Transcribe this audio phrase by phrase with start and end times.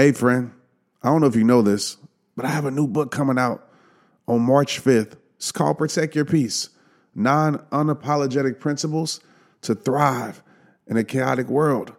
[0.00, 0.52] Hey, friend,
[1.02, 1.96] I don't know if you know this,
[2.36, 3.68] but I have a new book coming out
[4.28, 5.14] on March 5th.
[5.34, 6.68] It's called Protect Your Peace
[7.16, 9.18] Nine Unapologetic Principles
[9.62, 10.40] to Thrive
[10.86, 11.94] in a Chaotic World.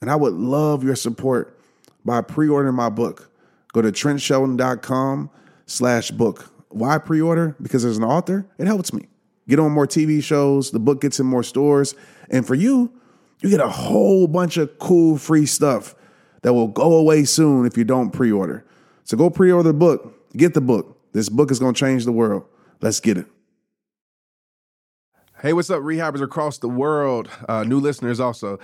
[0.00, 1.56] And I would love your support
[2.04, 3.30] by pre ordering my book.
[3.72, 5.30] Go to trentshelton.com
[5.66, 6.52] slash book.
[6.70, 7.54] Why pre order?
[7.62, 9.06] Because as an author, it helps me.
[9.48, 11.94] Get on more TV shows, the book gets in more stores.
[12.30, 12.92] And for you,
[13.42, 15.94] you get a whole bunch of cool free stuff
[16.44, 18.64] that will go away soon if you don't pre order.
[19.04, 21.00] So go pre order the book, get the book.
[21.12, 22.44] This book is going to change the world.
[22.82, 23.26] Let's get it.
[25.40, 27.30] Hey, what's up, rehabbers across the world?
[27.48, 28.58] Uh, new listeners also.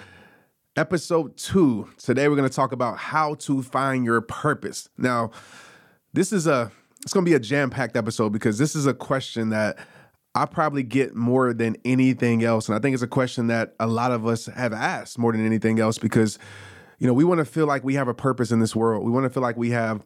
[0.77, 1.89] Episode two.
[1.97, 4.91] Today we're going to talk about how to find your purpose.
[4.99, 5.31] Now,
[6.13, 6.71] this is a
[7.03, 9.79] it's going to be a jam-packed episode because this is a question that
[10.35, 13.87] I probably get more than anything else and I think it's a question that a
[13.87, 16.39] lot of us have asked more than anything else because
[17.01, 19.05] you know, we want to feel like we have a purpose in this world.
[19.05, 20.05] We want to feel like we have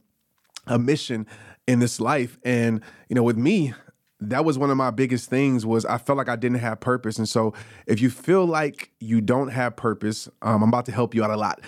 [0.67, 1.27] a mission
[1.67, 3.75] in this life and you know, with me,
[4.21, 7.19] that was one of my biggest things was I felt like I didn't have purpose.
[7.19, 7.53] And so
[7.87, 11.31] if you feel like you don't have purpose, um, I'm about to help you out
[11.31, 11.61] a lot.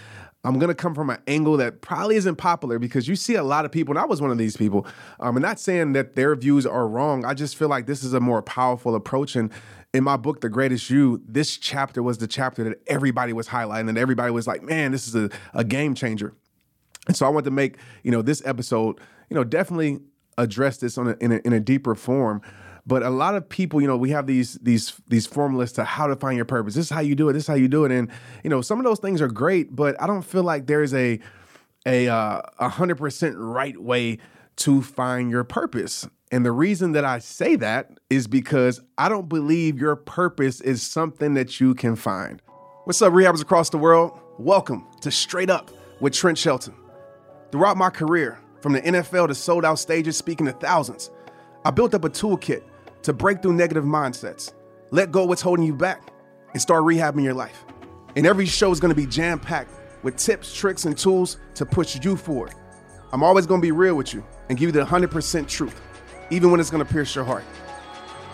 [0.45, 3.65] I'm gonna come from an angle that probably isn't popular because you see a lot
[3.65, 4.87] of people, and I was one of these people.
[5.19, 7.25] Um, I'm not saying that their views are wrong.
[7.25, 9.35] I just feel like this is a more powerful approach.
[9.35, 9.51] And
[9.97, 13.89] in my book, The Greatest You, this chapter was the chapter that everybody was highlighting,
[13.89, 16.35] and everybody was like, "Man, this is a, a game changer."
[17.07, 20.01] And so I want to make you know this episode, you know, definitely
[20.39, 22.43] address this on a, in, a, in a deeper form.
[22.87, 26.07] But a lot of people, you know, we have these these these formulas to how
[26.07, 26.75] to find your purpose.
[26.75, 27.33] This is how you do it.
[27.33, 27.91] This is how you do it.
[27.91, 28.11] And
[28.45, 31.19] you know, some of those things are great, but I don't feel like there's a
[31.87, 34.19] a uh, a hundred percent right way
[34.57, 36.07] to find your purpose.
[36.33, 40.83] And the reason that I say that is because I don't believe your purpose is
[40.83, 42.43] something that you can find.
[42.83, 44.19] What's up, rehabbers across the world?
[44.37, 46.75] Welcome to Straight Up with Trent Shelton.
[47.53, 51.13] Throughout my career, from the NFL to sold out stages speaking to thousands,
[51.65, 52.65] I built up a toolkit
[53.03, 54.53] to break through negative mindsets,
[54.91, 56.11] let go what's holding you back,
[56.55, 57.65] and start rehabbing your life.
[58.17, 59.71] And every show is gonna be jam packed
[60.03, 62.53] with tips, tricks, and tools to push you forward.
[63.12, 65.81] I'm always gonna be real with you and give you the 100% truth,
[66.31, 67.44] even when it's gonna pierce your heart.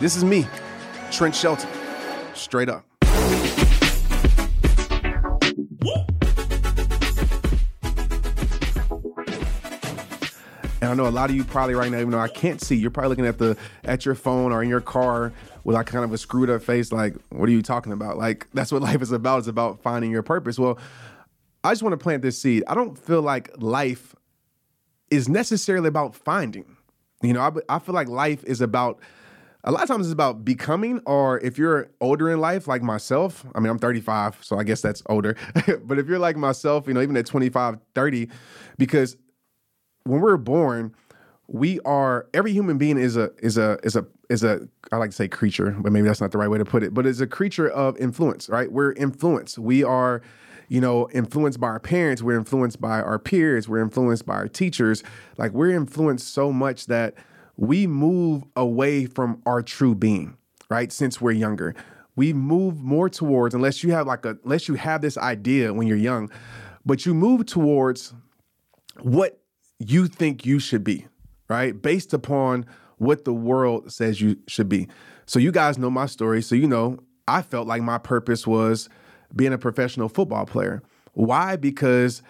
[0.00, 0.46] This is me,
[1.10, 1.68] Trent Shelton,
[2.34, 2.84] straight up.
[10.80, 12.74] And I know a lot of you probably right now, even though I can't see,
[12.74, 15.32] you're probably looking at the at your phone or in your car
[15.62, 18.18] with like kind of a screwed up face, like, what are you talking about?
[18.18, 19.38] Like, that's what life is about.
[19.38, 20.58] It's about finding your purpose.
[20.58, 20.78] Well,
[21.62, 22.64] I just want to plant this seed.
[22.66, 24.16] I don't feel like life
[25.10, 26.76] is necessarily about finding.
[27.22, 29.00] You know, I, I feel like life is about
[29.64, 33.46] a lot of times it's about becoming, or if you're older in life, like myself,
[33.54, 35.36] I mean, I'm 35, so I guess that's older.
[35.84, 38.28] but if you're like myself, you know, even at 25, 30,
[38.76, 39.16] because
[40.04, 40.94] when we're born,
[41.46, 45.10] we are every human being is a is a is a is a I like
[45.10, 47.20] to say creature, but maybe that's not the right way to put it, but it's
[47.20, 48.72] a creature of influence, right?
[48.72, 49.58] We're influenced.
[49.58, 50.22] We are
[50.68, 54.48] you know, influenced by our parents, we're influenced by our peers, we're influenced by our
[54.48, 55.02] teachers.
[55.38, 57.14] Like we're influenced so much that
[57.56, 60.36] we move away from our true being,
[60.70, 60.90] right?
[60.90, 61.74] Since we're younger.
[62.16, 65.86] We move more towards, unless you have like a, unless you have this idea when
[65.86, 66.30] you're young,
[66.84, 68.14] but you move towards
[69.00, 69.40] what
[69.78, 71.06] you think you should be,
[71.48, 71.80] right?
[71.80, 72.66] Based upon
[72.98, 74.88] what the world says you should be.
[75.26, 76.42] So you guys know my story.
[76.42, 78.88] So you know, I felt like my purpose was
[79.34, 80.82] being a professional football player.
[81.14, 81.56] Why?
[81.56, 82.22] Because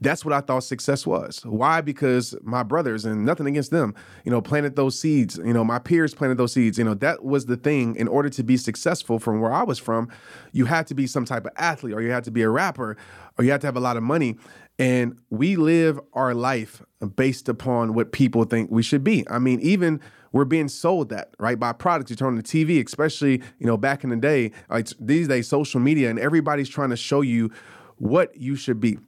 [0.00, 1.40] that's what I thought success was.
[1.44, 1.80] Why?
[1.80, 3.94] Because my brothers and nothing against them,
[4.24, 5.38] you know, planted those seeds.
[5.38, 6.78] You know, my peers planted those seeds.
[6.78, 7.94] You know, that was the thing.
[7.96, 10.08] In order to be successful from where I was from,
[10.52, 12.96] you had to be some type of athlete, or you had to be a rapper,
[13.38, 14.36] or you had to have a lot of money.
[14.78, 16.82] And we live our life
[17.14, 19.24] based upon what people think we should be.
[19.30, 20.00] I mean, even
[20.34, 21.58] we're being sold that, right?
[21.58, 22.10] By products.
[22.10, 25.46] You turn on the TV, especially, you know, back in the day, like these days,
[25.46, 27.52] social media, and everybody's trying to show you
[27.98, 28.98] what you should be.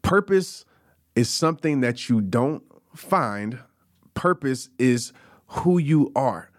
[0.00, 0.64] Purpose
[1.14, 2.62] is something that you don't
[2.94, 3.58] find.
[4.14, 5.12] Purpose is
[5.48, 6.50] who you are.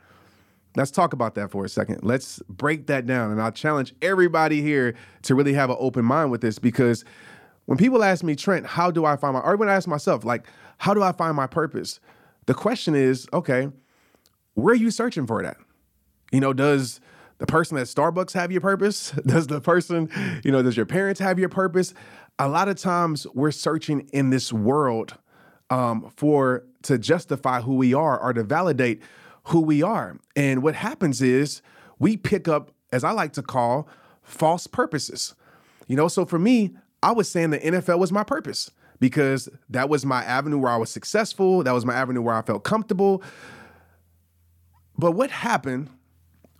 [0.75, 2.03] Let's talk about that for a second.
[2.03, 3.31] Let's break that down.
[3.31, 4.93] And I'll challenge everybody here
[5.23, 7.03] to really have an open mind with this because
[7.65, 10.23] when people ask me, Trent, how do I find my, or when I ask myself,
[10.23, 10.45] like,
[10.77, 11.99] how do I find my purpose?
[12.47, 13.69] The question is, okay,
[14.55, 15.57] where are you searching for that?
[16.31, 16.99] You know, does
[17.37, 19.11] the person at Starbucks have your purpose?
[19.25, 20.09] Does the person,
[20.43, 21.93] you know, does your parents have your purpose?
[22.39, 25.13] A lot of times we're searching in this world
[25.69, 29.01] um, for to justify who we are or to validate
[29.45, 30.17] who we are.
[30.35, 31.61] And what happens is
[31.99, 33.87] we pick up, as I like to call,
[34.23, 35.35] false purposes.
[35.87, 39.89] You know, so for me, I was saying the NFL was my purpose because that
[39.89, 41.63] was my avenue where I was successful.
[41.63, 43.21] That was my avenue where I felt comfortable.
[44.97, 45.89] But what happened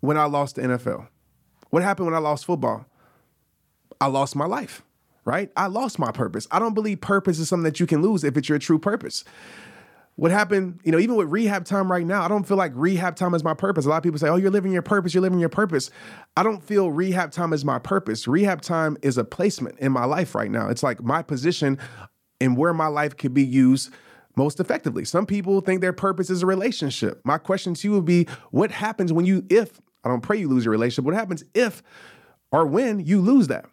[0.01, 1.07] when I lost the NFL?
[1.69, 2.85] What happened when I lost football?
[3.99, 4.83] I lost my life,
[5.25, 5.51] right?
[5.57, 6.47] I lost my purpose.
[6.51, 9.23] I don't believe purpose is something that you can lose if it's your true purpose.
[10.15, 13.15] What happened, you know, even with rehab time right now, I don't feel like rehab
[13.15, 13.85] time is my purpose.
[13.85, 15.91] A lot of people say, oh, you're living your purpose, you're living your purpose.
[16.35, 18.27] I don't feel rehab time is my purpose.
[18.27, 20.69] Rehab time is a placement in my life right now.
[20.69, 21.77] It's like my position
[22.39, 23.91] and where my life could be used
[24.35, 25.03] most effectively.
[25.03, 27.21] Some people think their purpose is a relationship.
[27.23, 30.47] My question to you would be what happens when you, if, I don't pray you
[30.47, 31.81] lose your relationship, what happens if
[32.51, 33.65] or when you lose that?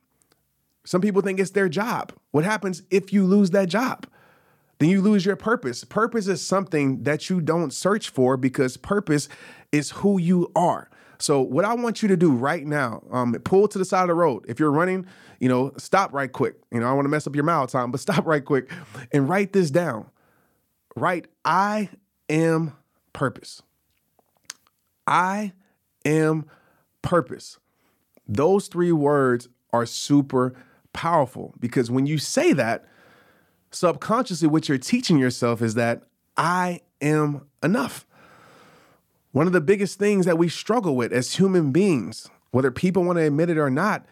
[0.85, 2.13] Some people think it's their job.
[2.31, 4.07] What happens if you lose that job?
[4.79, 5.85] Then you lose your purpose.
[5.85, 9.29] Purpose is something that you don't search for because purpose
[9.73, 10.91] is who you are.
[11.19, 14.09] So what I want you to do right now, um, pull to the side of
[14.09, 14.45] the road.
[14.49, 15.07] If you're running,
[15.41, 16.57] you know, stop right quick.
[16.73, 18.71] You know, I want to mess up your mile time, but stop right quick
[19.13, 20.07] and write this down.
[20.97, 21.91] Write, I
[22.29, 22.75] am
[23.13, 23.63] purpose.
[25.07, 25.53] I
[26.05, 26.47] am
[27.03, 27.59] purpose.
[28.27, 30.55] Those three words are super
[30.93, 32.87] powerful because when you say that,
[33.71, 36.05] subconsciously, what you're teaching yourself is that
[36.37, 38.07] I am enough.
[39.35, 43.19] One of the biggest things that we struggle with as human beings, whether people want
[43.19, 44.07] to admit it or not,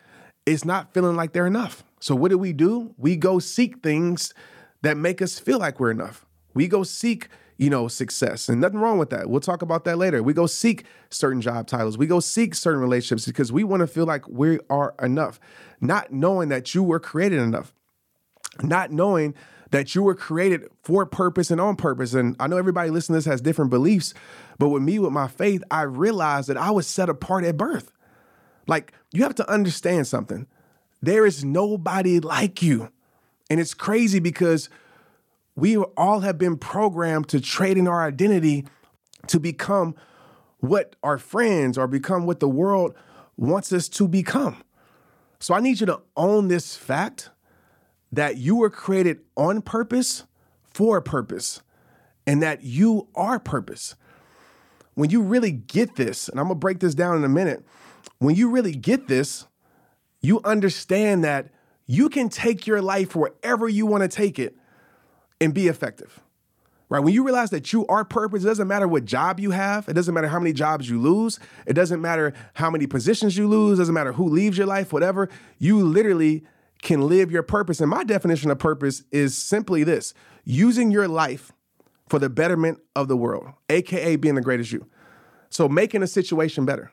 [0.46, 1.84] is not feeling like they're enough.
[2.00, 2.92] So, what do we do?
[2.98, 4.34] We go seek things
[4.80, 6.26] that make us feel like we're enough.
[6.54, 9.30] We go seek, you know, success, and nothing wrong with that.
[9.30, 10.24] We'll talk about that later.
[10.24, 11.96] We go seek certain job titles.
[11.96, 15.38] We go seek certain relationships because we want to feel like we are enough,
[15.80, 17.72] not knowing that you were created enough,
[18.60, 19.36] not knowing
[19.72, 22.14] that you were created for purpose and on purpose.
[22.14, 24.14] And I know everybody listening to this has different beliefs,
[24.58, 27.90] but with me, with my faith, I realized that I was set apart at birth.
[28.66, 30.46] Like, you have to understand something.
[31.00, 32.92] There is nobody like you.
[33.50, 34.68] And it's crazy because
[35.56, 38.66] we all have been programmed to trade in our identity
[39.28, 39.94] to become
[40.60, 42.94] what our friends or become what the world
[43.36, 44.62] wants us to become.
[45.40, 47.30] So I need you to own this fact
[48.12, 50.24] that you were created on purpose
[50.72, 51.62] for a purpose
[52.26, 53.96] and that you are purpose.
[54.94, 57.64] When you really get this, and I'm gonna break this down in a minute,
[58.18, 59.46] when you really get this,
[60.20, 61.48] you understand that
[61.86, 64.56] you can take your life wherever you wanna take it
[65.40, 66.20] and be effective.
[66.88, 67.02] Right?
[67.02, 69.94] When you realize that you are purpose, it doesn't matter what job you have, it
[69.94, 73.78] doesn't matter how many jobs you lose, it doesn't matter how many positions you lose,
[73.78, 75.30] it doesn't matter who leaves your life, whatever.
[75.58, 76.44] You literally
[76.82, 77.80] can live your purpose.
[77.80, 80.12] And my definition of purpose is simply this
[80.44, 81.52] using your life
[82.08, 84.86] for the betterment of the world, AKA being the greatest you.
[85.48, 86.92] So making a situation better,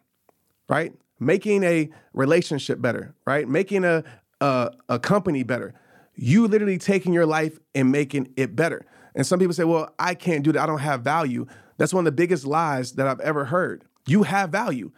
[0.70, 0.94] right?
[1.20, 3.48] Making a relationship better, right?
[3.48, 4.04] Making a,
[4.40, 5.74] a, a company better.
[6.16, 8.86] You literally taking your life and making it better.
[9.16, 10.62] And some people say, well, I can't do that.
[10.62, 11.48] I don't have value.
[11.78, 13.86] That's one of the biggest lies that I've ever heard.
[14.08, 14.92] You have value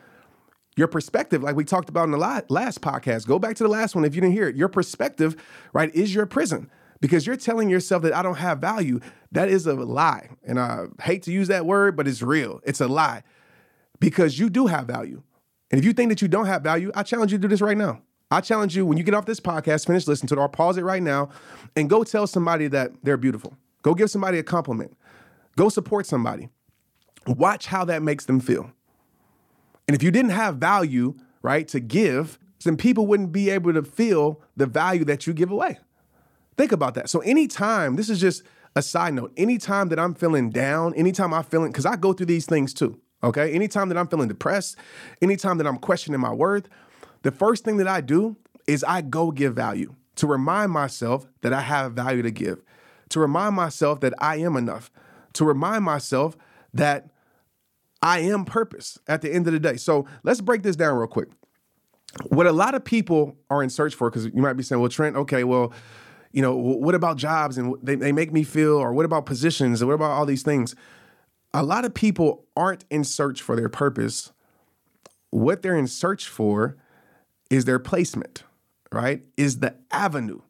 [0.78, 3.94] your perspective, like we talked about in the last podcast, go back to the last
[3.96, 4.56] one if you didn't hear it.
[4.56, 5.36] Your perspective,
[5.74, 6.70] right, is your prison
[7.02, 9.00] because you're telling yourself that I don't have value.
[9.32, 10.30] That is a lie.
[10.46, 12.62] And I hate to use that word, but it's real.
[12.64, 13.24] It's a lie
[14.00, 15.22] because you do have value.
[15.72, 17.62] And if you think that you don't have value, I challenge you to do this
[17.62, 18.02] right now.
[18.30, 20.78] I challenge you when you get off this podcast, finish listening to it or pause
[20.78, 21.30] it right now
[21.76, 23.58] and go tell somebody that they're beautiful.
[23.82, 24.96] Go give somebody a compliment.
[25.58, 26.48] Go support somebody.
[27.28, 28.72] Watch how that makes them feel.
[29.88, 33.84] And if you didn't have value, right, to give, then people wouldn't be able to
[33.84, 35.80] feel the value that you give away.
[36.58, 37.10] Think about that.
[37.10, 38.44] So anytime, this is just
[38.76, 42.28] a side note, anytime that I'm feeling down, anytime I'm feeling, because I go through
[42.28, 43.00] these things too.
[43.24, 43.54] Okay.
[43.54, 44.78] Anytime that I'm feeling depressed,
[45.22, 46.68] anytime that I'm questioning my worth,
[47.24, 48.36] the first thing that I do
[48.68, 52.64] is I go give value to remind myself that I have value to give,
[53.10, 54.92] to remind myself that I am enough,
[55.34, 56.36] to remind myself
[56.74, 57.10] that
[58.02, 59.78] I am purpose at the end of the day.
[59.78, 61.30] So let's break this down real quick.
[62.28, 64.90] What a lot of people are in search for, because you might be saying, well,
[64.90, 65.72] Trent, okay, well,
[66.32, 69.82] you know, what about jobs and they, they make me feel, or what about positions,
[69.82, 70.76] or what about all these things?
[71.54, 74.32] A lot of people aren't in search for their purpose.
[75.30, 76.78] What they're in search for
[77.50, 78.44] is their placement,
[78.92, 79.24] right?
[79.38, 80.42] Is the avenue,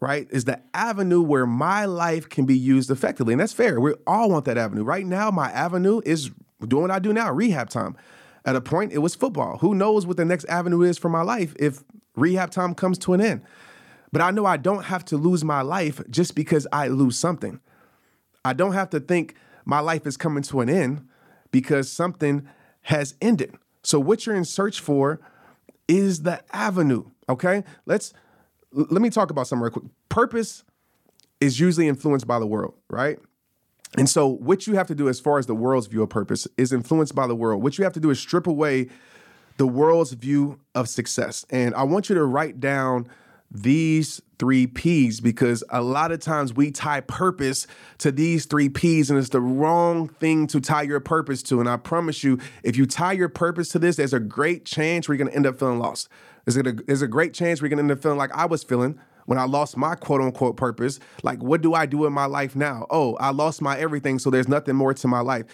[0.00, 0.26] right?
[0.30, 3.32] Is the avenue where my life can be used effectively.
[3.32, 3.80] And that's fair.
[3.80, 4.82] We all want that avenue.
[4.82, 6.30] Right now, my avenue is
[6.66, 7.96] doing what I do now, rehab time.
[8.44, 9.58] At a point, it was football.
[9.58, 11.84] Who knows what the next avenue is for my life if
[12.16, 13.42] rehab time comes to an end?
[14.12, 17.60] But I know I don't have to lose my life just because I lose something.
[18.44, 21.06] I don't have to think my life is coming to an end
[21.50, 22.48] because something
[22.82, 23.54] has ended.
[23.82, 25.20] So what you're in search for
[25.86, 27.64] is the avenue, okay?
[27.86, 28.12] Let's
[28.72, 29.84] let me talk about something real quick.
[30.08, 30.64] Purpose
[31.40, 33.18] is usually influenced by the world, right?
[33.96, 36.46] And so, what you have to do as far as the world's view of purpose
[36.56, 37.62] is influenced by the world.
[37.62, 38.88] What you have to do is strip away
[39.56, 41.44] the world's view of success.
[41.50, 43.08] And I want you to write down
[43.50, 47.66] these three P's because a lot of times we tie purpose
[47.98, 51.60] to these three P's and it's the wrong thing to tie your purpose to.
[51.60, 55.08] And I promise you, if you tie your purpose to this, there's a great chance
[55.08, 56.08] we're gonna end up feeling lost.
[56.44, 58.98] There's a, there's a great chance we're gonna end up feeling like I was feeling
[59.30, 60.98] when I lost my quote unquote purpose.
[61.22, 62.84] Like, what do I do in my life now?
[62.90, 65.46] Oh, I lost my everything, so there's nothing more to my life.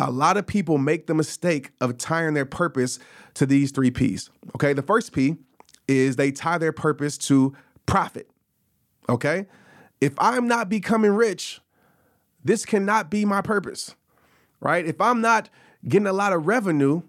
[0.00, 2.98] A lot of people make the mistake of tying their purpose
[3.34, 4.30] to these three P's.
[4.56, 5.36] Okay, the first P
[5.86, 7.54] is they tie their purpose to
[7.86, 8.28] profit.
[9.08, 9.46] Okay?
[10.00, 11.60] If I'm not becoming rich,
[12.42, 13.94] this cannot be my purpose,
[14.58, 14.84] right?
[14.84, 15.50] If I'm not
[15.86, 17.02] getting a lot of revenue,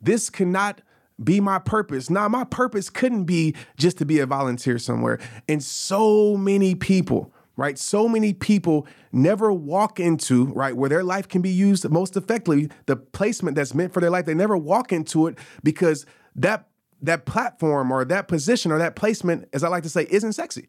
[0.00, 0.80] this cannot
[1.22, 2.10] be my purpose.
[2.10, 5.18] Now, my purpose couldn't be just to be a volunteer somewhere.
[5.48, 7.78] And so many people, right?
[7.78, 12.70] So many people never walk into, right, where their life can be used most effectively,
[12.86, 14.24] the placement that's meant for their life.
[14.24, 16.68] They never walk into it because that
[17.02, 20.68] that platform or that position or that placement, as I like to say, isn't sexy.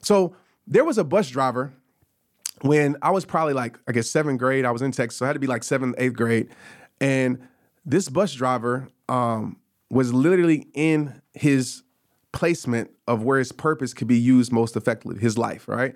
[0.00, 0.34] So
[0.66, 1.72] there was a bus driver
[2.62, 4.64] when I was probably like, I guess seventh grade.
[4.64, 6.48] I was in Texas, so I had to be like seventh, eighth grade.
[6.98, 7.46] And
[7.84, 9.58] this bus driver um,
[9.90, 11.82] was literally in his
[12.32, 15.94] placement of where his purpose could be used most effectively, his life, right?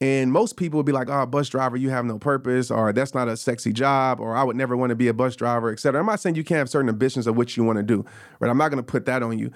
[0.00, 3.14] And most people would be like, oh, bus driver, you have no purpose, or that's
[3.14, 5.80] not a sexy job, or I would never want to be a bus driver, et
[5.80, 6.00] cetera.
[6.00, 8.04] I'm not saying you can't have certain ambitions of what you want to do,
[8.40, 8.50] right?
[8.50, 9.52] I'm not going to put that on you.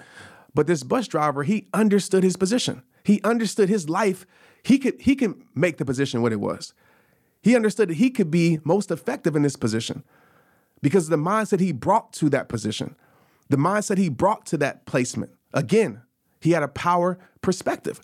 [0.55, 2.81] But this bus driver, he understood his position.
[3.03, 4.25] He understood his life.
[4.63, 6.73] He could he could make the position what it was.
[7.41, 10.03] He understood that he could be most effective in this position
[10.81, 12.95] because the mindset he brought to that position,
[13.49, 15.31] the mindset he brought to that placement.
[15.53, 16.01] Again,
[16.39, 18.01] he had a power perspective.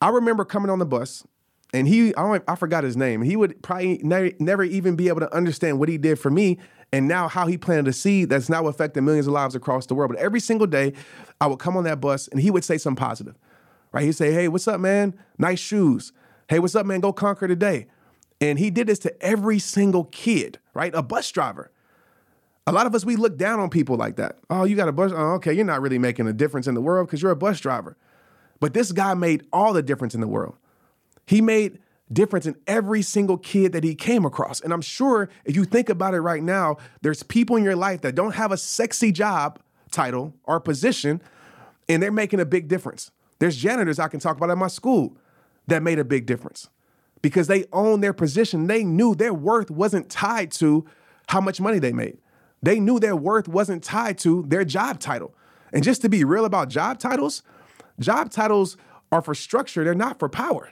[0.00, 1.26] I remember coming on the bus
[1.72, 3.22] and he I I forgot his name.
[3.22, 6.58] He would probably never, never even be able to understand what he did for me
[6.92, 9.94] and now how he planted a seed that's now affecting millions of lives across the
[9.94, 10.10] world.
[10.10, 10.94] But every single day,
[11.40, 13.36] I would come on that bus and he would say something positive.
[13.92, 14.04] Right?
[14.04, 15.18] He'd say, "Hey, what's up, man?
[15.38, 16.12] Nice shoes.
[16.48, 17.00] Hey, what's up, man?
[17.00, 17.86] Go conquer today."
[18.40, 20.94] And he did this to every single kid, right?
[20.94, 21.70] A bus driver.
[22.66, 24.38] A lot of us we look down on people like that.
[24.48, 25.12] Oh, you got a bus?
[25.14, 27.60] Oh, okay, you're not really making a difference in the world because you're a bus
[27.60, 27.96] driver.
[28.60, 30.56] But this guy made all the difference in the world.
[31.26, 31.78] He made
[32.12, 34.60] difference in every single kid that he came across.
[34.60, 38.02] And I'm sure if you think about it right now, there's people in your life
[38.02, 41.22] that don't have a sexy job title or position,
[41.88, 43.10] and they're making a big difference.
[43.38, 45.16] There's janitors I can talk about at my school
[45.66, 46.68] that made a big difference
[47.22, 48.66] because they own their position.
[48.66, 50.84] They knew their worth wasn't tied to
[51.28, 52.18] how much money they made.
[52.62, 55.34] They knew their worth wasn't tied to their job title.
[55.72, 57.42] And just to be real about job titles,
[57.98, 58.76] job titles
[59.12, 60.70] are for structure, they're not for power.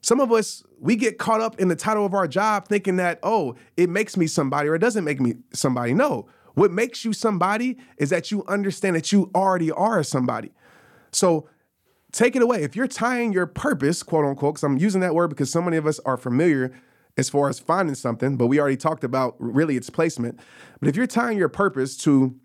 [0.00, 3.18] Some of us, we get caught up in the title of our job thinking that,
[3.22, 5.94] oh, it makes me somebody or it doesn't make me somebody.
[5.94, 10.52] No, what makes you somebody is that you understand that you already are somebody.
[11.12, 11.48] So
[12.12, 12.62] take it away.
[12.62, 15.76] If you're tying your purpose, quote unquote, because I'm using that word because so many
[15.76, 16.72] of us are familiar
[17.16, 20.38] as far as finding something, but we already talked about really its placement.
[20.80, 22.36] But if you're tying your purpose to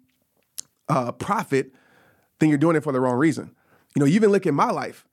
[0.87, 1.73] uh, profit,
[2.39, 3.55] then you're doing it for the wrong reason.
[3.95, 5.05] You know, you even look at my life.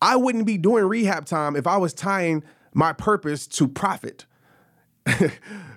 [0.00, 2.44] I wouldn't be doing rehab time if I was tying
[2.74, 4.26] my purpose to profit.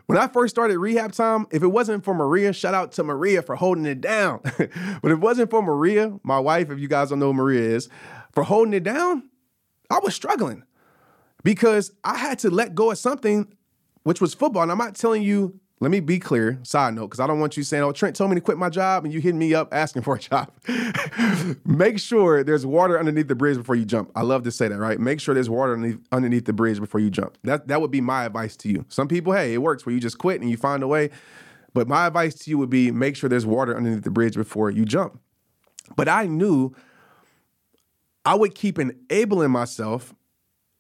[0.06, 3.42] when I first started rehab time, if it wasn't for Maria, shout out to Maria
[3.42, 4.42] for holding it down.
[4.44, 7.62] but if it wasn't for Maria, my wife, if you guys don't know who Maria
[7.62, 7.88] is,
[8.32, 9.30] for holding it down,
[9.90, 10.64] I was struggling
[11.44, 13.52] because I had to let go of something,
[14.04, 14.64] which was football.
[14.64, 17.58] And I'm not telling you let me be clear, side note, because I don't want
[17.58, 19.74] you saying, oh, Trent told me to quit my job and you hitting me up
[19.74, 20.52] asking for a job.
[21.66, 24.12] Make sure there's water underneath the bridge before you jump.
[24.16, 25.00] I love to say that, right?
[25.00, 27.36] Make sure there's water underneath, underneath the bridge before you jump.
[27.44, 28.86] That, that would be my advice to you.
[28.90, 31.10] Some people, hey, it works where you just quit and you find a way.
[31.74, 34.70] But my advice to you would be make sure there's water underneath the bridge before
[34.70, 35.20] you jump.
[35.96, 36.76] But I knew
[38.24, 40.14] I would keep enabling myself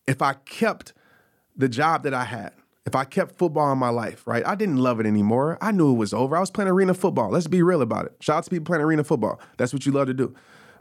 [0.08, 0.93] if I kept
[1.55, 2.53] the job that I had
[2.86, 4.46] if I kept football in my life, right?
[4.46, 5.58] I didn't love it anymore.
[5.62, 6.36] I knew it was over.
[6.36, 7.29] I was playing arena football.
[7.29, 8.15] Let's be real about it.
[8.20, 9.39] Shout out to people playing arena football.
[9.58, 10.34] That's what you love to do.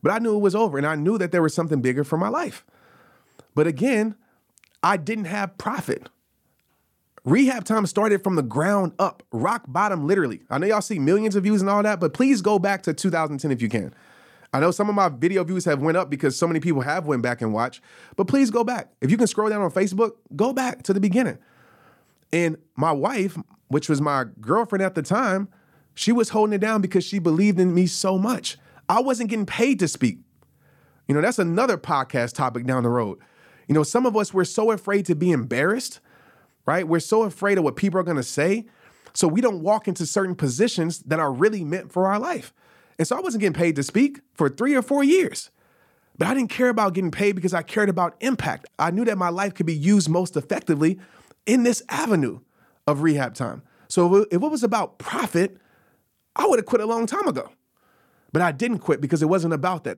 [0.03, 2.17] But I knew it was over and I knew that there was something bigger for
[2.17, 2.65] my life.
[3.55, 4.15] But again,
[4.83, 6.09] I didn't have profit.
[7.25, 10.41] Rehab time started from the ground up, rock bottom, literally.
[10.49, 12.95] I know y'all see millions of views and all that, but please go back to
[12.95, 13.93] 2010 if you can.
[14.53, 17.07] I know some of my video views have went up because so many people have
[17.07, 17.83] went back and watched,
[18.17, 18.91] but please go back.
[19.01, 21.39] If you can scroll down on Facebook, go back to the beginning.
[22.33, 23.39] And my wife,
[23.69, 25.49] which was my girlfriend at the time,
[25.95, 28.57] she was holding it down because she believed in me so much.
[28.89, 30.19] I wasn't getting paid to speak.
[31.07, 33.19] You know, that's another podcast topic down the road.
[33.69, 36.01] You know, some of us, we're so afraid to be embarrassed,
[36.67, 36.87] right?
[36.87, 38.67] We're so afraid of what people are going to say.
[39.13, 42.53] So we don't walk into certain positions that are really meant for our life.
[43.01, 45.49] And so I wasn't getting paid to speak for three or four years.
[46.19, 48.67] But I didn't care about getting paid because I cared about impact.
[48.79, 50.99] I knew that my life could be used most effectively
[51.47, 52.41] in this avenue
[52.87, 53.63] of rehab time.
[53.89, 55.57] So if it was about profit,
[56.37, 57.49] I would have quit a long time ago.
[58.35, 59.97] But I didn't quit because it wasn't about that.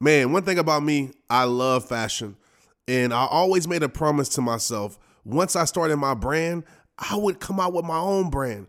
[0.00, 2.36] Man, one thing about me, I love fashion.
[2.86, 6.62] And I always made a promise to myself once I started my brand,
[6.98, 8.68] I would come out with my own brand.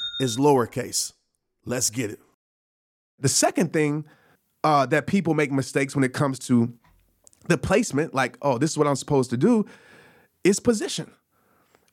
[0.21, 1.13] is lowercase.
[1.65, 2.19] Let's get it.
[3.19, 4.05] The second thing
[4.63, 6.73] uh, that people make mistakes when it comes to
[7.47, 9.65] the placement, like, oh, this is what I'm supposed to do,
[10.43, 11.11] is position.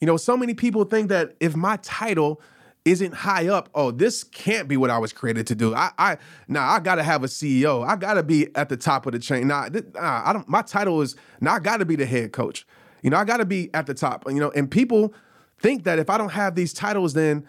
[0.00, 2.40] You know, so many people think that if my title
[2.84, 5.74] isn't high up, oh, this can't be what I was created to do.
[5.74, 7.86] I, I now nah, I gotta have a CEO.
[7.86, 9.48] I gotta be at the top of the chain.
[9.48, 10.48] Nah, nah I don't.
[10.48, 11.52] My title is now.
[11.52, 12.66] Nah, I gotta be the head coach.
[13.02, 14.24] You know, I gotta be at the top.
[14.28, 15.12] You know, and people
[15.60, 17.46] think that if I don't have these titles, then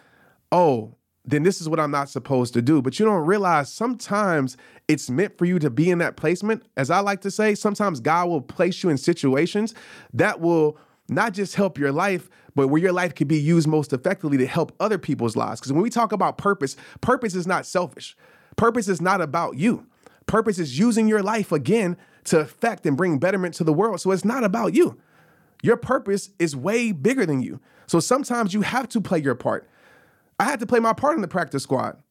[0.52, 2.82] oh, then this is what I'm not supposed to do.
[2.82, 4.58] But you don't realize sometimes
[4.88, 6.64] it's meant for you to be in that placement.
[6.76, 9.76] As I like to say, sometimes God will place you in situations
[10.14, 13.94] that will not just help your life, but where your life can be used most
[13.94, 15.60] effectively to help other people's lives.
[15.60, 18.16] Because when we talk about purpose, purpose is not selfish.
[18.56, 19.86] Purpose is not about you.
[20.26, 24.02] Purpose is using your life again to affect and bring betterment to the world.
[24.02, 25.00] So it's not about you.
[25.62, 27.60] Your purpose is way bigger than you.
[27.88, 29.68] So sometimes you have to play your part.
[30.40, 32.02] I had to play my part in the practice squad.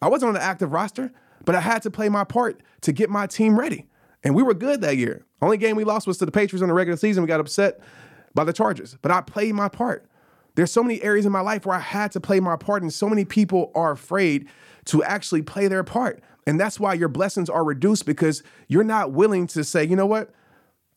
[0.00, 1.12] I wasn't on the active roster,
[1.44, 3.86] but I had to play my part to get my team ready.
[4.24, 5.24] And we were good that year.
[5.42, 7.22] Only game we lost was to the Patriots in the regular season.
[7.22, 7.80] We got upset
[8.34, 10.06] by the Chargers, but I played my part.
[10.54, 12.92] There's so many areas in my life where I had to play my part, and
[12.92, 14.48] so many people are afraid
[14.86, 16.22] to actually play their part.
[16.46, 20.06] And that's why your blessings are reduced because you're not willing to say, you know
[20.06, 20.30] what?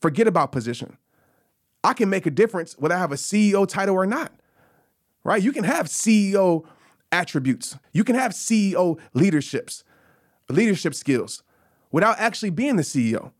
[0.00, 0.96] Forget about position.
[1.84, 4.32] I can make a difference whether I have a CEO title or not
[5.24, 5.42] right?
[5.42, 6.64] You can have CEO
[7.12, 9.84] attributes, you can have CEO leaderships,
[10.48, 11.42] leadership skills
[11.92, 13.32] without actually being the CEO.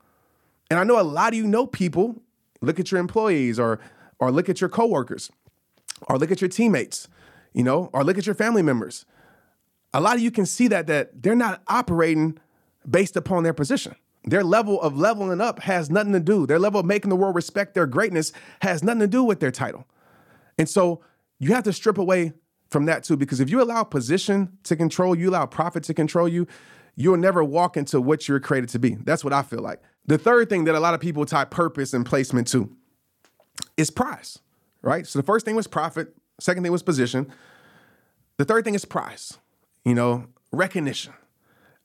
[0.70, 2.22] And I know a lot of you know people,
[2.60, 3.80] look at your employees or
[4.18, 5.30] or look at your coworkers
[6.08, 7.08] or look at your teammates,
[7.52, 9.06] you know, or look at your family members.
[9.94, 12.38] A lot of you can see that that they're not operating
[12.88, 13.94] based upon their position.
[14.24, 16.46] Their level of leveling up has nothing to do.
[16.46, 19.50] Their level of making the world respect their greatness has nothing to do with their
[19.50, 19.86] title.
[20.58, 21.00] And so
[21.40, 22.34] you have to strip away
[22.70, 26.28] from that too, because if you allow position to control you, allow profit to control
[26.28, 26.46] you,
[26.94, 28.94] you'll never walk into what you're created to be.
[28.94, 29.80] That's what I feel like.
[30.06, 32.70] The third thing that a lot of people tie purpose and placement to
[33.76, 34.38] is price,
[34.82, 35.06] right?
[35.06, 37.32] So the first thing was profit, second thing was position.
[38.36, 39.38] The third thing is price,
[39.84, 41.12] you know, recognition.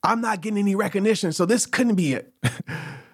[0.04, 2.32] I'm not getting any recognition, so this couldn't be it.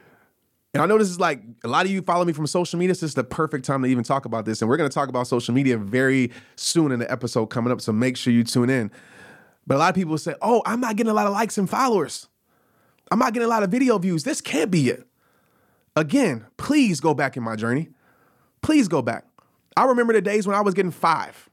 [0.74, 2.96] and I know this is like a lot of you follow me from social media.
[2.96, 4.62] So this is the perfect time to even talk about this.
[4.62, 7.82] And we're going to talk about social media very soon in the episode coming up.
[7.82, 8.90] So make sure you tune in.
[9.68, 11.70] But a lot of people say, oh, I'm not getting a lot of likes and
[11.70, 12.30] followers.
[13.12, 14.24] I'm not getting a lot of video views.
[14.24, 15.06] This can't be it.
[15.98, 17.90] Again, please go back in my journey.
[18.62, 19.26] Please go back.
[19.76, 21.50] I remember the days when I was getting five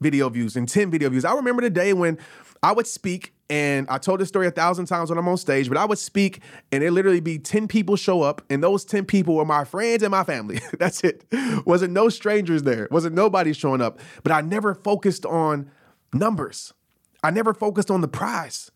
[0.00, 1.24] video views and 10 video views.
[1.24, 2.18] I remember the day when
[2.64, 5.68] I would speak and I told this story a thousand times when I'm on stage,
[5.68, 6.40] but I would speak
[6.72, 10.02] and it literally be 10 people show up, and those 10 people were my friends
[10.02, 10.60] and my family.
[10.78, 11.24] That's it.
[11.64, 12.88] Wasn't no strangers there.
[12.90, 14.00] Wasn't nobody showing up.
[14.24, 15.70] But I never focused on
[16.12, 16.72] numbers.
[17.22, 18.70] I never focused on the prize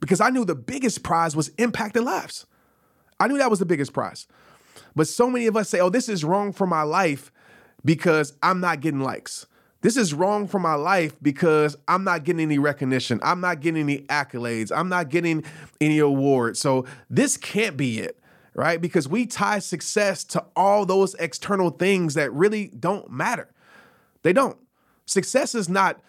[0.00, 2.46] because I knew the biggest prize was impacting lives.
[3.18, 4.26] I knew that was the biggest prize.
[4.94, 7.32] But so many of us say, oh, this is wrong for my life
[7.84, 9.46] because I'm not getting likes.
[9.82, 13.20] This is wrong for my life because I'm not getting any recognition.
[13.22, 14.72] I'm not getting any accolades.
[14.74, 15.44] I'm not getting
[15.80, 16.60] any awards.
[16.60, 18.18] So this can't be it,
[18.54, 18.80] right?
[18.80, 23.48] Because we tie success to all those external things that really don't matter.
[24.22, 24.56] They don't.
[25.04, 26.00] Success is not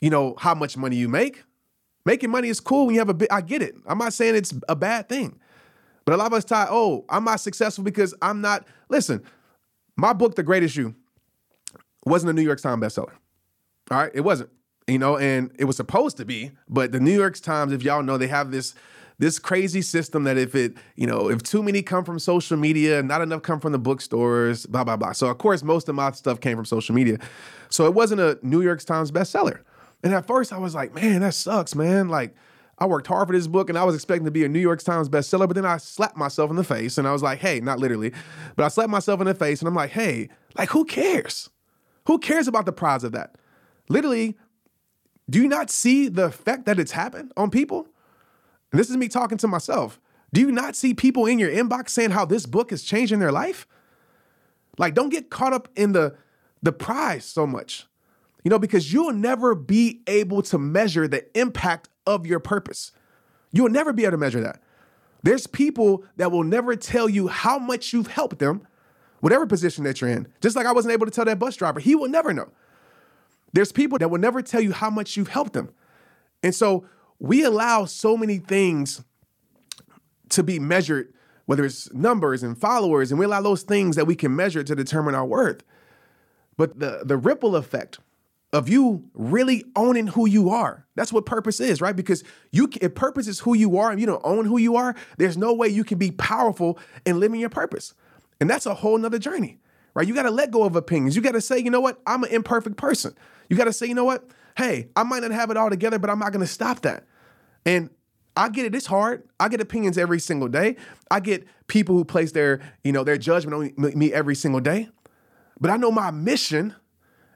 [0.00, 1.44] you know, how much money you make.
[2.04, 3.32] Making money is cool when you have a bit.
[3.32, 3.74] I get it.
[3.86, 5.40] I'm not saying it's a bad thing.
[6.04, 8.66] But a lot of us tie, oh, I'm not successful because I'm not.
[8.88, 9.24] Listen,
[9.96, 10.94] my book, The Greatest You,
[12.10, 13.12] wasn't a New York Times bestseller.
[13.90, 14.50] All right, it wasn't.
[14.86, 18.02] You know, and it was supposed to be, but the New York Times, if y'all
[18.02, 18.74] know, they have this
[19.18, 22.98] this crazy system that if it, you know, if too many come from social media,
[22.98, 25.12] and not enough come from the bookstores, blah blah blah.
[25.12, 27.18] So of course, most of my stuff came from social media.
[27.70, 29.60] So it wasn't a New York Times bestseller.
[30.04, 32.08] And at first I was like, man, that sucks, man.
[32.08, 32.34] Like,
[32.78, 34.82] I worked hard for this book and I was expecting to be a New York
[34.82, 37.60] Times bestseller, but then I slapped myself in the face and I was like, hey,
[37.60, 38.12] not literally,
[38.54, 41.48] but I slapped myself in the face and I'm like, hey, like, who cares?
[42.06, 43.36] Who cares about the prize of that?
[43.88, 44.36] Literally,
[45.28, 47.88] do you not see the effect that it's happened on people?
[48.72, 50.00] And this is me talking to myself.
[50.32, 53.32] Do you not see people in your inbox saying how this book is changing their
[53.32, 53.66] life?
[54.78, 56.16] Like, don't get caught up in the
[56.62, 57.86] the prize so much.
[58.42, 62.92] You know, because you'll never be able to measure the impact of your purpose.
[63.52, 64.62] You'll never be able to measure that.
[65.22, 68.66] There's people that will never tell you how much you've helped them,
[69.26, 70.28] whatever position that you're in.
[70.40, 72.48] Just like I wasn't able to tell that bus driver, he will never know.
[73.52, 75.70] There's people that will never tell you how much you've helped them.
[76.44, 76.86] And so
[77.18, 79.02] we allow so many things
[80.28, 81.12] to be measured,
[81.46, 84.76] whether it's numbers and followers, and we allow those things that we can measure to
[84.76, 85.64] determine our worth.
[86.56, 87.98] But the, the ripple effect
[88.52, 90.86] of you really owning who you are.
[90.94, 91.96] That's what purpose is, right?
[91.96, 94.94] Because you if purpose is who you are and you don't own who you are,
[95.18, 97.92] there's no way you can be powerful in living your purpose.
[98.40, 99.58] And that's a whole nother journey,
[99.94, 100.06] right?
[100.06, 101.16] You got to let go of opinions.
[101.16, 102.00] You got to say, you know what?
[102.06, 103.14] I'm an imperfect person.
[103.48, 104.28] You got to say, you know what?
[104.56, 107.06] Hey, I might not have it all together, but I'm not going to stop that.
[107.64, 107.90] And
[108.36, 108.74] I get it.
[108.74, 109.22] It's hard.
[109.40, 110.76] I get opinions every single day.
[111.10, 114.88] I get people who place their, you know, their judgment on me every single day.
[115.58, 116.74] But I know my mission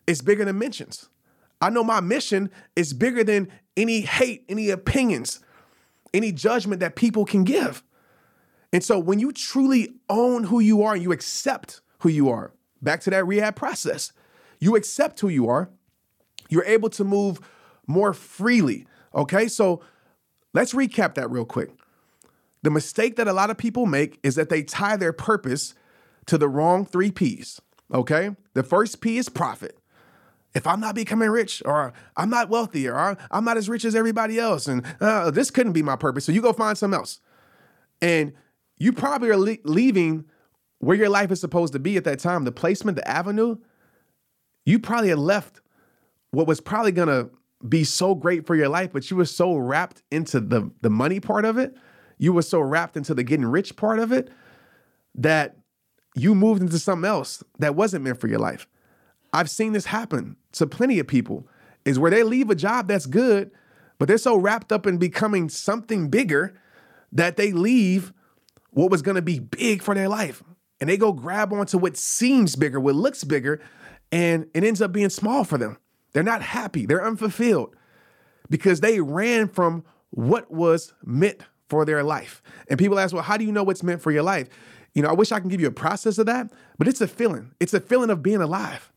[0.06, 1.08] is bigger than mentions.
[1.60, 5.40] I know my mission is bigger than any hate, any opinions,
[6.12, 7.82] any judgment that people can give.
[8.72, 12.52] And so when you truly own who you are and you accept who you are,
[12.80, 14.12] back to that rehab process,
[14.58, 15.70] you accept who you are,
[16.48, 17.40] you're able to move
[17.86, 18.86] more freely.
[19.14, 19.82] Okay, so
[20.54, 21.70] let's recap that real quick.
[22.62, 25.74] The mistake that a lot of people make is that they tie their purpose
[26.26, 27.60] to the wrong three P's.
[27.92, 29.80] Okay, the first P is profit
[30.54, 33.94] if I'm not becoming rich or I'm not wealthy or I'm not as rich as
[33.94, 36.24] everybody else and uh, this couldn't be my purpose.
[36.24, 37.20] So you go find something else.
[38.02, 38.32] And
[38.80, 40.24] you probably are le- leaving
[40.78, 43.56] where your life is supposed to be at that time, the placement, the avenue.
[44.64, 45.60] You probably had left
[46.30, 47.30] what was probably to
[47.68, 51.20] be so great for your life, but you were so wrapped into the, the money
[51.20, 51.76] part of it.
[52.16, 54.30] You were so wrapped into the getting rich part of it
[55.14, 55.58] that
[56.14, 58.66] you moved into something else that wasn't meant for your life.
[59.32, 61.46] I've seen this happen to plenty of people
[61.84, 63.50] is where they leave a job that's good,
[63.98, 66.54] but they're so wrapped up in becoming something bigger
[67.12, 68.12] that they leave
[68.70, 70.42] what was going to be big for their life.
[70.80, 73.60] And they go grab onto what seems bigger, what looks bigger,
[74.10, 75.78] and it ends up being small for them.
[76.12, 77.76] They're not happy, they're unfulfilled
[78.48, 82.42] because they ran from what was meant for their life.
[82.68, 84.48] And people ask, well, how do you know what's meant for your life?
[84.94, 87.06] You know, I wish I can give you a process of that, but it's a
[87.06, 87.52] feeling.
[87.60, 88.90] It's a feeling of being alive.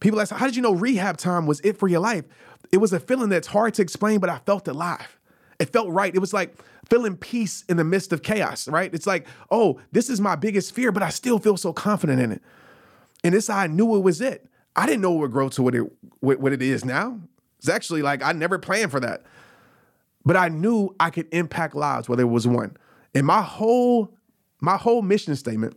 [0.00, 2.24] People ask, how did you know rehab time was it for your life?
[2.72, 5.18] It was a feeling that's hard to explain, but I felt alive.
[5.60, 6.14] It felt right.
[6.14, 6.56] It was like
[6.88, 8.92] feeling peace in the midst of chaos, right?
[8.94, 12.32] It's like, oh, this is my biggest fear, but I still feel so confident in
[12.32, 12.42] it.
[13.24, 14.48] And this I knew it was it.
[14.74, 15.84] I didn't know it would grow to what it
[16.20, 17.20] what, it is now.
[17.58, 19.24] It's actually like I never planned for that.
[20.24, 22.76] But I knew I could impact lives, whether it was one.
[23.14, 24.14] And my whole
[24.60, 25.76] my whole mission statement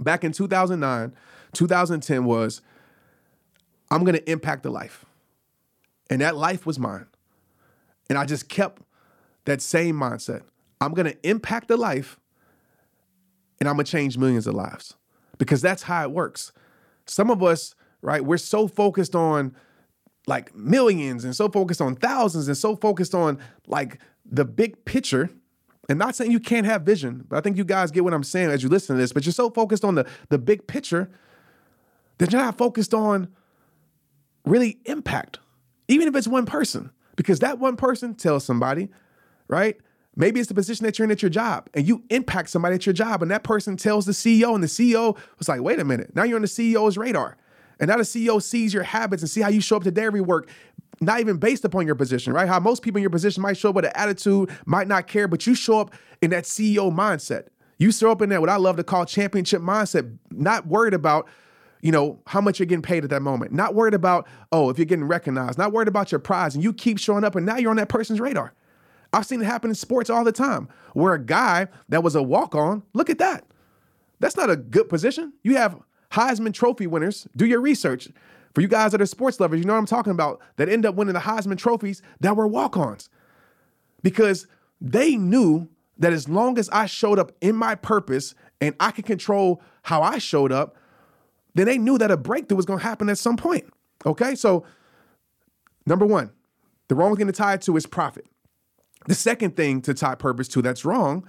[0.00, 1.14] back in 2009,
[1.52, 2.60] 2010 was
[3.90, 5.04] I'm going to impact the life.
[6.10, 7.06] And that life was mine.
[8.08, 8.82] And I just kept
[9.44, 10.42] that same mindset.
[10.80, 12.18] I'm going to impact the life
[13.60, 14.96] and I'm going to change millions of lives
[15.38, 16.52] because that's how it works.
[17.06, 19.54] Some of us, right, we're so focused on
[20.26, 25.30] like millions and so focused on thousands and so focused on like the big picture.
[25.88, 28.22] And not saying you can't have vision, but I think you guys get what I'm
[28.22, 31.10] saying as you listen to this, but you're so focused on the, the big picture
[32.18, 33.28] that you're not focused on
[34.44, 35.40] really impact,
[35.88, 38.90] even if it's one person, because that one person tells somebody,
[39.48, 39.76] right?
[40.14, 42.84] Maybe it's the position that you're in at your job and you impact somebody at
[42.84, 45.84] your job, and that person tells the CEO, and the CEO was like, wait a
[45.84, 47.36] minute, now you're on the CEO's radar.
[47.80, 50.20] And now the CEO sees your habits and see how you show up to dairy
[50.20, 50.48] work,
[51.00, 52.46] not even based upon your position, right?
[52.46, 55.26] How most people in your position might show up with an attitude, might not care,
[55.26, 57.48] but you show up in that CEO mindset.
[57.78, 61.28] You show up in that what I love to call championship mindset, not worried about
[61.82, 63.52] you know, how much you're getting paid at that moment.
[63.52, 66.54] Not worried about, oh, if you're getting recognized, not worried about your prize.
[66.54, 68.54] And you keep showing up and now you're on that person's radar.
[69.12, 72.22] I've seen it happen in sports all the time where a guy that was a
[72.22, 73.44] walk on, look at that.
[74.20, 75.32] That's not a good position.
[75.42, 75.78] You have
[76.12, 77.26] Heisman Trophy winners.
[77.36, 78.08] Do your research.
[78.54, 80.84] For you guys that are sports lovers, you know what I'm talking about, that end
[80.84, 83.08] up winning the Heisman trophies that were walk ons.
[84.02, 84.46] Because
[84.80, 89.06] they knew that as long as I showed up in my purpose and I could
[89.06, 90.76] control how I showed up,
[91.54, 93.64] then they knew that a breakthrough was going to happen at some point.
[94.04, 94.64] Okay, so
[95.86, 96.30] number one,
[96.88, 98.26] the wrong thing to tie it to is profit.
[99.06, 101.26] The second thing to tie purpose to that's wrong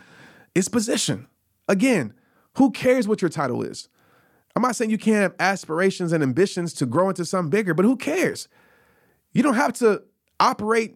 [0.56, 1.28] is position.
[1.68, 2.14] Again,
[2.58, 3.90] who cares what your title is?
[4.56, 7.86] I'm not saying you can't have aspirations and ambitions to grow into something bigger, but
[7.86, 8.48] who cares?
[9.32, 10.04] You don't have to
[10.40, 10.96] operate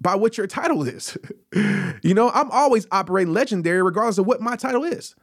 [0.00, 1.16] by what your title is.
[1.54, 5.14] you know, I'm always operating legendary regardless of what my title is.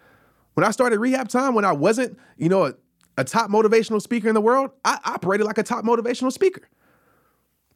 [0.55, 2.73] When I started rehab time, when I wasn't, you know, a,
[3.17, 6.67] a top motivational speaker in the world, I operated like a top motivational speaker.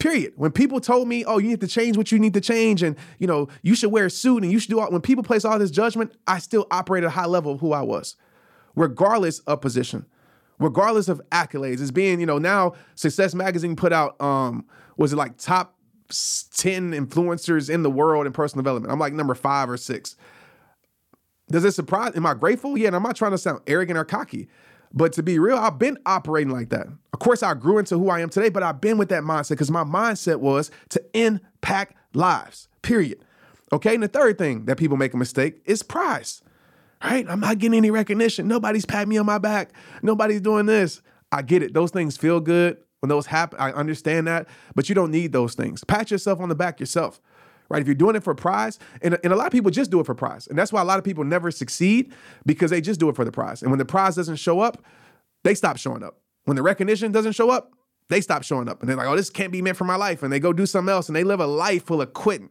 [0.02, 0.34] Period.
[0.36, 2.96] When people told me, "Oh, you need to change what you need to change," and
[3.20, 5.46] you know, you should wear a suit and you should do all, when people place
[5.46, 8.16] all this judgment, I still operated at a high level of who I was,
[8.76, 10.08] regardless of position,
[10.58, 11.82] regardless of accolades.
[11.82, 14.66] It's being, you know, now Success Magazine put out, um,
[14.98, 15.78] was it like top
[16.10, 18.92] ten influencers in the world in personal development?
[18.92, 20.16] I'm like number five or six.
[21.52, 22.14] Does it surprise?
[22.16, 22.76] Am I grateful?
[22.76, 24.50] Yeah, and I'm not trying to sound arrogant or cocky.
[24.94, 26.88] But to be real, I've been operating like that.
[27.14, 29.52] Of course, I grew into who I am today, but I've been with that mindset
[29.52, 33.24] because my mindset was to impact lives, period.
[33.72, 33.94] Okay.
[33.94, 36.42] And the third thing that people make a mistake is prize,
[37.04, 37.26] right?
[37.30, 38.48] I'm not getting any recognition.
[38.48, 39.72] Nobody's patting me on my back.
[40.02, 41.02] Nobody's doing this.
[41.32, 41.74] I get it.
[41.74, 43.60] Those things feel good when those happen.
[43.60, 45.84] I understand that, but you don't need those things.
[45.86, 47.22] Pat yourself on the back yourself
[47.72, 47.82] right?
[47.82, 50.00] If you're doing it for a prize, and, and a lot of people just do
[50.00, 50.48] it for prize.
[50.48, 52.14] And that's why a lot of people never succeed
[52.46, 53.62] because they just do it for the prize.
[53.62, 54.84] And when the prize doesn't show up,
[55.44, 56.20] they stop showing up.
[56.44, 57.74] When the recognition doesn't show up,
[58.10, 58.82] they stop showing up.
[58.82, 60.22] And they're like, oh, this can't be meant for my life.
[60.22, 62.50] And they go do something else and they live a life full of quitting.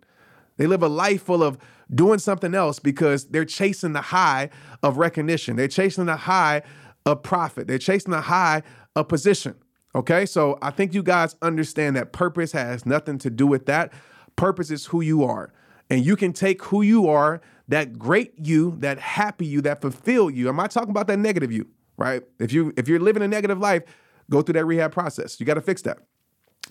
[0.57, 1.59] They live a life full of
[1.95, 4.51] doing something else because they're chasing the high
[4.83, 5.57] of recognition.
[5.57, 6.63] They're chasing the high
[7.05, 7.67] of profit.
[7.67, 8.63] They're chasing the high
[8.97, 9.55] of position.
[9.95, 13.93] Okay, so I think you guys understand that purpose has nothing to do with that.
[14.37, 15.53] Purpose is who you are.
[15.90, 20.31] And you can take who you are, that great you, that happy you, that fulfill
[20.31, 20.49] you.
[20.49, 21.66] I'm not talking about that negative you,
[21.97, 22.23] right?
[22.38, 23.83] If you if you're living a negative life,
[24.31, 25.40] go through that rehab process.
[25.40, 25.99] You got to fix that.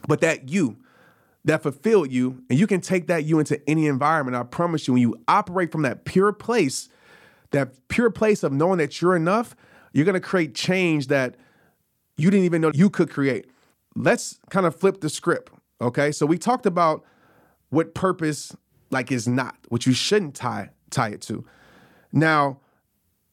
[0.07, 0.77] But that you,
[1.43, 4.37] that fulfill you, and you can take that you into any environment.
[4.37, 6.89] I promise you, when you operate from that pure place,
[7.51, 9.55] that pure place of knowing that you're enough,
[9.91, 11.35] you're gonna create change that
[12.17, 13.47] you didn't even know you could create.
[13.95, 15.51] Let's kind of flip the script.
[15.81, 16.11] Okay.
[16.11, 17.03] So we talked about
[17.69, 18.55] what purpose
[18.91, 21.45] like is not, what you shouldn't tie tie it to.
[22.11, 22.59] Now,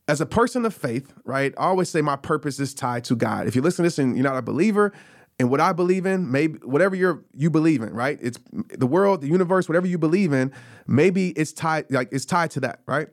[0.08, 3.46] as a person of faith, right, I always say my purpose is tied to God.
[3.46, 4.92] If you listen to this and you're not a believer,
[5.38, 8.18] and what I believe in, maybe whatever you're you believe in, right?
[8.22, 10.52] It's the world, the universe, whatever you believe in,
[10.86, 13.08] maybe it's tied like it's tied to that, right?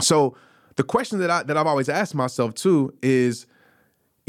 [0.00, 0.36] So
[0.76, 3.46] the question that I that I've always asked myself too is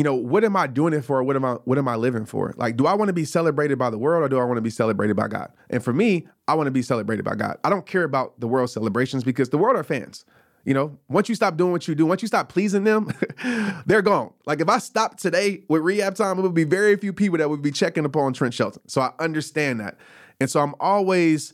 [0.02, 1.22] you know, what am I doing it for?
[1.22, 2.56] What am I what am I living for?
[2.58, 4.62] Like, do I want to be celebrated by the world or do I want to
[4.62, 5.52] be celebrated by God?
[5.70, 7.60] And for me, I want to be celebrated by God.
[7.64, 10.26] I don't care about the world celebrations because the world are fans.
[10.66, 13.14] You know, once you stop doing what you do, once you stop pleasing them,
[13.86, 14.34] they're gone.
[14.48, 17.52] Like if I stopped today with rehab time, it would be very few people that
[17.52, 18.82] would be checking upon Trent Shelton.
[18.88, 20.00] So I understand that.
[20.40, 21.54] And so I'm always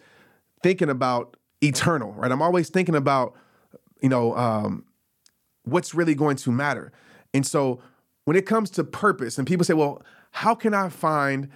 [0.64, 2.32] thinking about, eternal, right?
[2.32, 3.34] I'm always thinking about,
[4.00, 4.86] you know, um,
[5.64, 6.92] what's really going to matter.
[7.34, 7.82] And so
[8.28, 11.48] when it comes to purpose, and people say, well, how can I find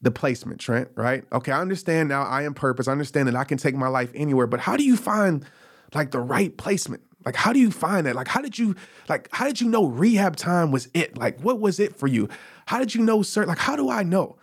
[0.00, 1.22] the placement, Trent, right?
[1.30, 2.88] Okay, I understand now I am purpose.
[2.88, 5.44] I understand that I can take my life anywhere, but how do you find
[5.92, 7.02] like the right placement?
[7.26, 8.16] Like how do you find that?
[8.16, 8.76] Like how did you
[9.10, 11.18] like how did you know rehab time was it?
[11.18, 12.30] Like what was it for you?
[12.64, 13.44] How did you know sir?
[13.44, 14.38] Like how do I know?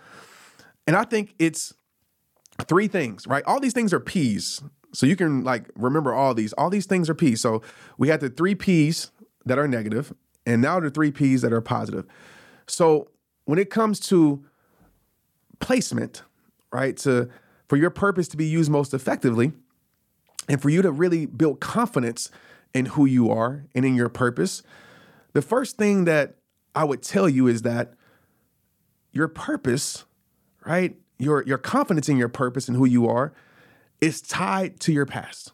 [0.85, 1.73] And I think it's
[2.67, 3.43] three things, right?
[3.47, 4.61] All these things are P's.
[4.93, 6.53] So you can like remember all these.
[6.53, 7.41] All these things are P's.
[7.41, 7.63] So
[7.97, 9.09] we had the three P's
[9.45, 10.13] that are negative,
[10.45, 12.05] and now the three P's that are positive.
[12.67, 13.09] So
[13.45, 14.43] when it comes to
[15.59, 16.23] placement,
[16.71, 16.97] right?
[16.97, 17.29] To
[17.67, 19.53] for your purpose to be used most effectively
[20.47, 22.29] and for you to really build confidence
[22.73, 24.63] in who you are and in your purpose,
[25.33, 26.35] the first thing that
[26.75, 27.93] I would tell you is that
[29.11, 30.05] your purpose,
[30.65, 30.95] right?
[31.19, 33.33] Your your confidence in your purpose and who you are
[34.01, 35.53] is tied to your past.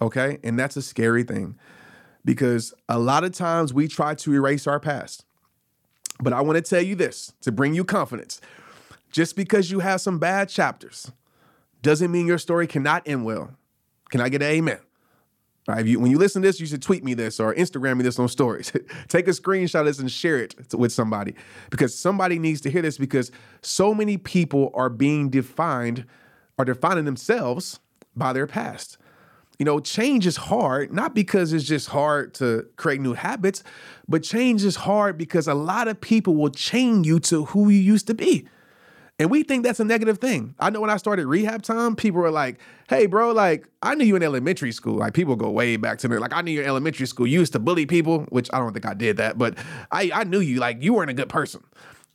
[0.00, 0.38] Okay?
[0.42, 1.58] And that's a scary thing
[2.24, 5.24] because a lot of times we try to erase our past.
[6.20, 8.40] But I want to tell you this to bring you confidence.
[9.10, 11.10] Just because you have some bad chapters
[11.82, 13.56] doesn't mean your story cannot end well.
[14.10, 14.80] Can I get an amen?
[15.68, 17.98] All right, you, when you listen to this, you should tweet me this or Instagram
[17.98, 18.72] me this on stories.
[19.08, 21.34] Take a screenshot of this and share it with somebody
[21.70, 23.30] because somebody needs to hear this because
[23.62, 26.06] so many people are being defined,
[26.58, 27.78] are defining themselves
[28.16, 28.98] by their past.
[29.60, 33.62] You know, change is hard, not because it's just hard to create new habits,
[34.08, 37.78] but change is hard because a lot of people will chain you to who you
[37.78, 38.48] used to be.
[39.18, 40.54] And we think that's a negative thing.
[40.58, 44.06] I know when I started rehab time, people were like, hey, bro, like, I knew
[44.06, 44.94] you in elementary school.
[44.94, 46.16] Like, people go way back to me.
[46.16, 47.26] Like, I knew you in elementary school.
[47.26, 49.58] You used to bully people, which I don't think I did that, but
[49.92, 50.58] I, I knew you.
[50.58, 51.62] Like, you weren't a good person.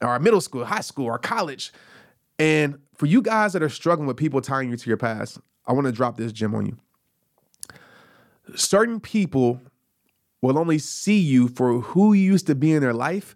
[0.01, 1.71] Or middle school, high school, or college.
[2.39, 5.73] And for you guys that are struggling with people tying you to your past, I
[5.73, 6.79] want to drop this gem on you.
[8.55, 9.61] Certain people
[10.41, 13.35] will only see you for who you used to be in their life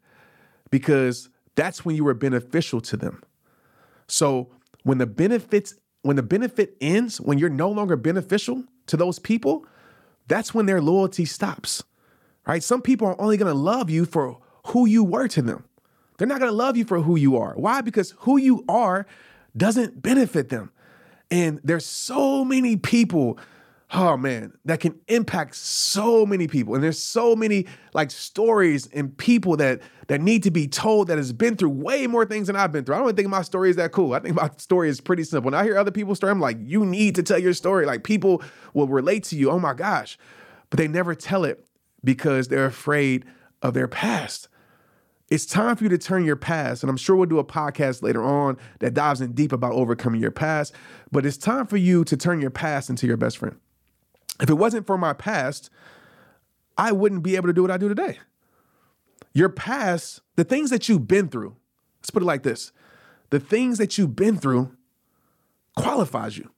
[0.69, 3.23] because that's when you were beneficial to them.
[4.07, 4.49] So
[4.83, 9.65] when the benefits when the benefit ends, when you're no longer beneficial to those people,
[10.27, 11.83] that's when their loyalty stops.
[12.47, 12.63] Right?
[12.63, 15.65] Some people are only going to love you for who you were to them.
[16.17, 17.53] They're not going to love you for who you are.
[17.55, 17.81] Why?
[17.81, 19.05] Because who you are
[19.55, 20.71] doesn't benefit them.
[21.31, 23.37] And there's so many people
[23.91, 26.75] oh man, that can impact so many people.
[26.75, 31.17] And there's so many like stories and people that that need to be told that
[31.17, 32.95] has been through way more things than I've been through.
[32.95, 34.13] I don't think my story is that cool.
[34.13, 35.51] I think my story is pretty simple.
[35.51, 37.85] When I hear other people's story, I'm like, you need to tell your story.
[37.85, 39.49] Like people will relate to you.
[39.49, 40.17] Oh my gosh.
[40.69, 41.65] But they never tell it
[42.03, 43.25] because they're afraid
[43.61, 44.49] of their past.
[45.29, 48.01] It's time for you to turn your past, and I'm sure we'll do a podcast
[48.01, 50.73] later on that dives in deep about overcoming your past.
[51.11, 53.57] But it's time for you to turn your past into your best friend.
[54.41, 55.69] If it wasn't for my past,
[56.77, 58.19] I wouldn't be able to do what I do today.
[59.33, 61.55] Your past, the things that you've been through,
[61.99, 62.71] let's put it like this
[63.29, 64.75] the things that you've been through
[65.77, 66.49] qualifies you.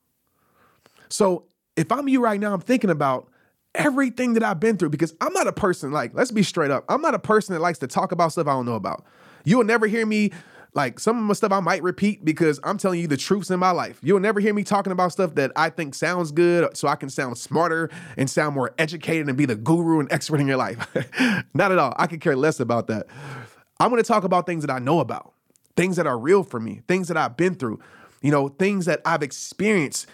[1.10, 3.30] So if I'm you right now, I'm thinking about
[3.76, 6.86] everything that I've been through because I'm not a person like, let's be straight up,
[6.89, 9.06] I'm not a person that likes to talk about stuff I don't know about.
[9.44, 10.32] You will never hear me
[10.74, 13.60] like some of my stuff I might repeat because I'm telling you the truths in
[13.60, 14.00] my life.
[14.02, 17.10] You'll never hear me talking about stuff that I think sounds good so I can
[17.10, 20.88] sound smarter and sound more educated and be the guru and expert in your life.
[21.54, 21.94] Not at all.
[21.98, 23.08] I could care less about that.
[23.80, 25.34] I'm going to talk about things that I know about,
[25.76, 27.80] things that are real for me, things that I've been through,
[28.22, 30.08] you know, things that I've experienced.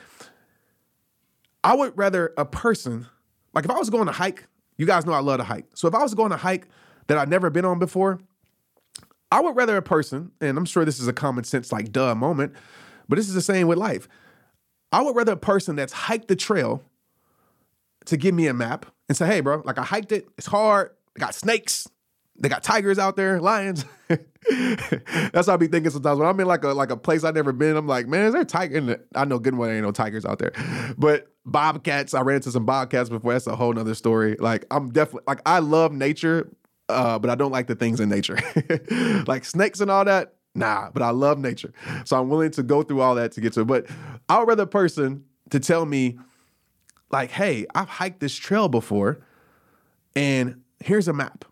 [1.63, 3.07] I would rather a person,
[3.53, 5.65] like if I was going to hike, you guys know I love to hike.
[5.75, 6.67] So if I was going to hike
[7.07, 8.19] that I've never been on before,
[9.31, 12.15] I would rather a person, and I'm sure this is a common sense, like duh
[12.15, 12.53] moment,
[13.09, 14.07] but this is the same with life.
[14.91, 16.81] I would rather a person that's hiked the trail
[18.05, 20.91] to give me a map and say, hey, bro, like I hiked it, it's hard,
[21.13, 21.87] they got snakes,
[22.39, 23.85] they got tigers out there, lions.
[24.07, 26.19] That's what I be thinking sometimes.
[26.19, 28.33] When I'm in like a like a place I've never been, I'm like, man, is
[28.33, 29.03] there tiger?
[29.15, 30.53] I know good one ain't no tigers out there.
[30.97, 33.33] But bobcats, I ran into some bobcats before.
[33.33, 34.37] That's a whole nother story.
[34.39, 36.49] Like I'm definitely like I love nature,
[36.89, 38.37] uh, but I don't like the things in nature,
[39.27, 40.33] like snakes and all that.
[40.55, 41.71] Nah, but I love nature,
[42.05, 43.67] so I'm willing to go through all that to get to it.
[43.67, 43.87] But
[44.27, 46.17] I would rather a person to tell me,
[47.11, 49.19] like, hey, I've hiked this trail before,
[50.15, 51.45] and here's a map.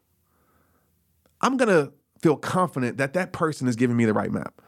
[1.41, 4.59] I'm gonna feel confident that that person is giving me the right map.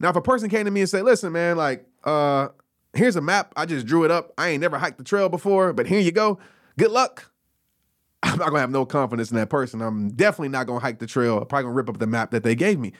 [0.00, 2.48] Now, if a person came to me and said, "Listen, man, like, uh,
[2.94, 3.52] here's a map.
[3.56, 4.32] I just drew it up.
[4.38, 6.38] I ain't never hiked the trail before, but here you go.
[6.78, 7.30] Good luck."
[8.22, 9.80] I'm not gonna have no confidence in that person.
[9.80, 11.38] I'm definitely not gonna hike the trail.
[11.38, 12.92] I'm probably gonna rip up the map that they gave me.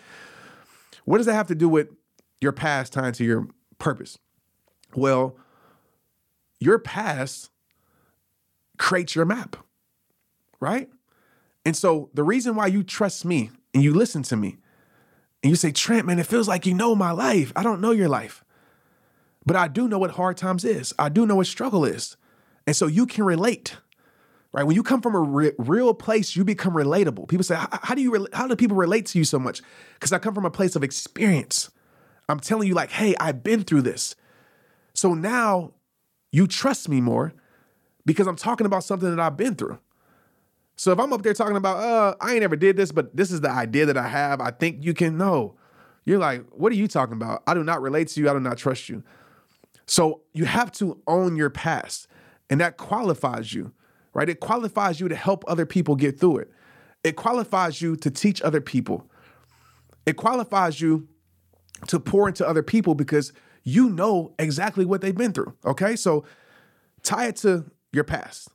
[1.04, 1.88] What does that have to do with
[2.40, 3.48] your past tying to your
[3.78, 4.18] purpose?
[4.94, 5.36] Well,
[6.60, 7.50] your past
[8.78, 9.56] creates your map,
[10.60, 10.88] right?
[11.64, 14.58] And so the reason why you trust me and you listen to me
[15.42, 17.52] and you say, Trent, man, it feels like you know my life.
[17.54, 18.44] I don't know your life.
[19.46, 20.92] But I do know what hard times is.
[20.98, 22.16] I do know what struggle is.
[22.66, 23.76] And so you can relate,
[24.58, 24.66] right?
[24.66, 27.28] When you come from a re- real place, you become relatable.
[27.28, 29.62] People say, how do you, re- how do people relate to you so much?
[29.94, 31.70] Because I come from a place of experience.
[32.28, 34.16] I'm telling you like, hey, I've been through this.
[34.94, 35.74] So now
[36.32, 37.32] you trust me more
[38.04, 39.78] because I'm talking about something that I've been through.
[40.74, 43.30] So if I'm up there talking about, uh, I ain't ever did this, but this
[43.30, 45.54] is the idea that I have, I think you can know.
[46.04, 47.42] You're like, what are you talking about?
[47.46, 48.28] I do not relate to you.
[48.28, 49.04] I do not trust you.
[49.86, 52.08] So you have to own your past,
[52.50, 53.72] and that qualifies you,
[54.18, 54.28] right?
[54.28, 56.50] It qualifies you to help other people get through it.
[57.04, 59.08] It qualifies you to teach other people.
[60.06, 61.06] It qualifies you
[61.86, 65.54] to pour into other people because you know exactly what they've been through.
[65.64, 65.94] Okay.
[65.94, 66.24] So
[67.04, 68.48] tie it to your past.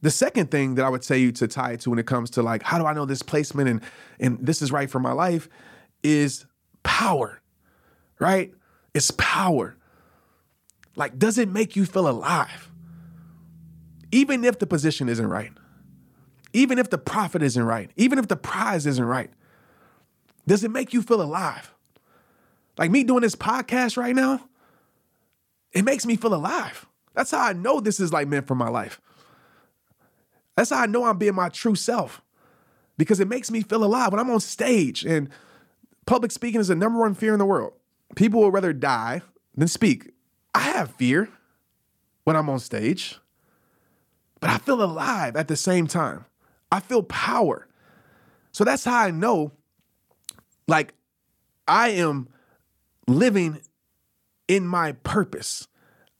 [0.00, 2.30] The second thing that I would say you to tie it to when it comes
[2.30, 3.82] to like, how do I know this placement and
[4.18, 5.46] and this is right for my life
[6.02, 6.46] is
[6.84, 7.42] power.
[8.18, 8.54] Right?
[8.94, 9.76] It's power.
[10.96, 12.71] Like, does it make you feel alive?
[14.12, 15.52] Even if the position isn't right,
[16.52, 19.30] even if the profit isn't right, even if the prize isn't right,
[20.46, 21.74] does it make you feel alive?
[22.78, 24.48] Like me doing this podcast right now,
[25.72, 26.86] it makes me feel alive.
[27.14, 29.00] That's how I know this is like meant for my life.
[30.56, 32.22] That's how I know I'm being my true self
[32.98, 35.30] because it makes me feel alive when I'm on stage and
[36.06, 37.72] public speaking is the number one fear in the world.
[38.16, 39.22] People will rather die
[39.56, 40.10] than speak.
[40.54, 41.30] I have fear
[42.24, 43.18] when I'm on stage,
[44.42, 46.24] but I feel alive at the same time.
[46.72, 47.68] I feel power.
[48.50, 49.52] So that's how I know,
[50.66, 50.94] like,
[51.68, 52.28] I am
[53.06, 53.60] living
[54.48, 55.68] in my purpose.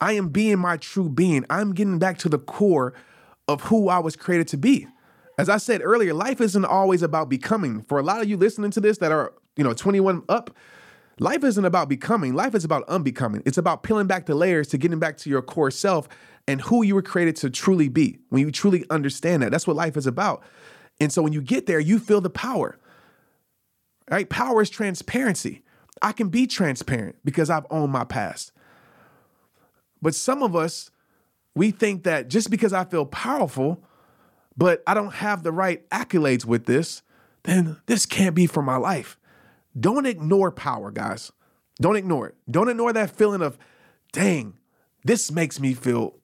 [0.01, 1.45] I am being my true being.
[1.51, 2.95] I'm getting back to the core
[3.49, 4.87] of who I was created to be.
[5.37, 7.83] As I said earlier, life isn't always about becoming.
[7.83, 10.57] For a lot of you listening to this that are, you know, 21 up,
[11.19, 12.35] life isn't about becoming.
[12.35, 13.43] Life is about unbecoming.
[13.45, 16.09] It's about peeling back the layers to getting back to your core self
[16.49, 18.19] and who you were created to truly be.
[18.29, 20.43] When you truly understand that, that's what life is about.
[21.01, 22.79] And so when you get there, you feel the power.
[24.11, 24.29] Right?
[24.29, 25.63] Power is transparency.
[26.01, 28.53] I can be transparent because I've owned my past.
[30.01, 30.91] But some of us,
[31.55, 33.83] we think that just because I feel powerful,
[34.57, 37.03] but I don't have the right accolades with this,
[37.45, 39.19] then this can't be for my life.
[39.79, 41.31] Don't ignore power, guys.
[41.81, 42.35] Don't ignore it.
[42.51, 43.59] Don't ignore that feeling of,
[44.13, 44.59] dang,
[45.05, 46.19] this makes me feel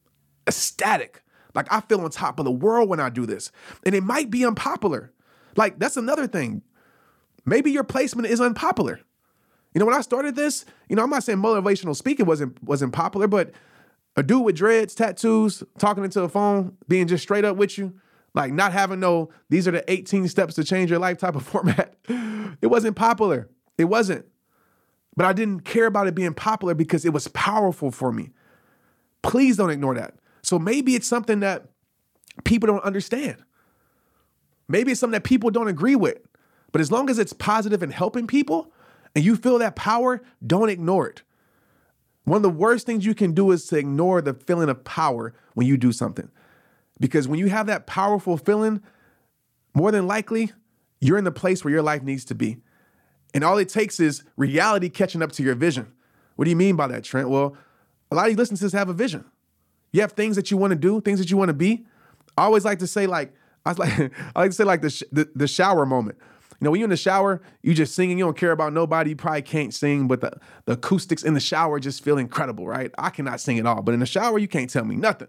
[0.49, 1.23] ecstatic.
[1.55, 3.53] Like I feel on top of the world when I do this.
[3.85, 5.13] And it might be unpopular.
[5.57, 6.63] Like that's another thing.
[7.45, 9.01] Maybe your placement is unpopular.
[9.75, 12.93] You know, when I started this, you know, I'm not saying motivational speaking wasn't wasn't
[12.93, 13.53] popular, but
[14.17, 17.95] a dude with dreads, tattoos, talking into a phone, being just straight up with you,
[18.35, 21.43] like not having no, these are the 18 steps to change your life type of
[21.47, 21.95] format.
[22.61, 23.49] It wasn't popular.
[23.77, 24.27] It wasn't.
[25.17, 28.31] But I didn't care about it being popular because it was powerful for me.
[29.23, 30.15] Please don't ignore that.
[30.49, 31.67] So maybe it's something that
[32.45, 33.37] people don't understand.
[34.67, 36.21] Maybe it's something that people don't agree with.
[36.73, 38.73] But as long as it's positive and helping people
[39.15, 41.21] and you feel that power, don't ignore it.
[42.25, 45.35] One of the worst things you can do is to ignore the feeling of power
[45.53, 46.31] when you do something.
[46.99, 48.83] Because when you have that powerful feeling,
[49.75, 50.53] more than likely,
[50.99, 52.57] you're in the place where your life needs to be.
[53.35, 55.93] And all it takes is reality catching up to your vision.
[56.37, 57.29] What do you mean by that, Trent?
[57.29, 57.55] Well,
[58.11, 59.27] a lot of you listeners have a vision.
[59.93, 61.87] You have things that you want to do, things that you want to be.
[62.37, 63.35] I always like to say, like,
[63.65, 63.99] I like,
[64.37, 66.19] I like to say, like the, sh- the the shower moment.
[66.61, 69.11] You know, when you're in the shower, you just singing, you don't care about nobody.
[69.11, 70.33] You probably can't sing, but the,
[70.65, 72.91] the acoustics in the shower just feel incredible, right?
[72.99, 75.29] I cannot sing at all, but in the shower, you can't tell me nothing.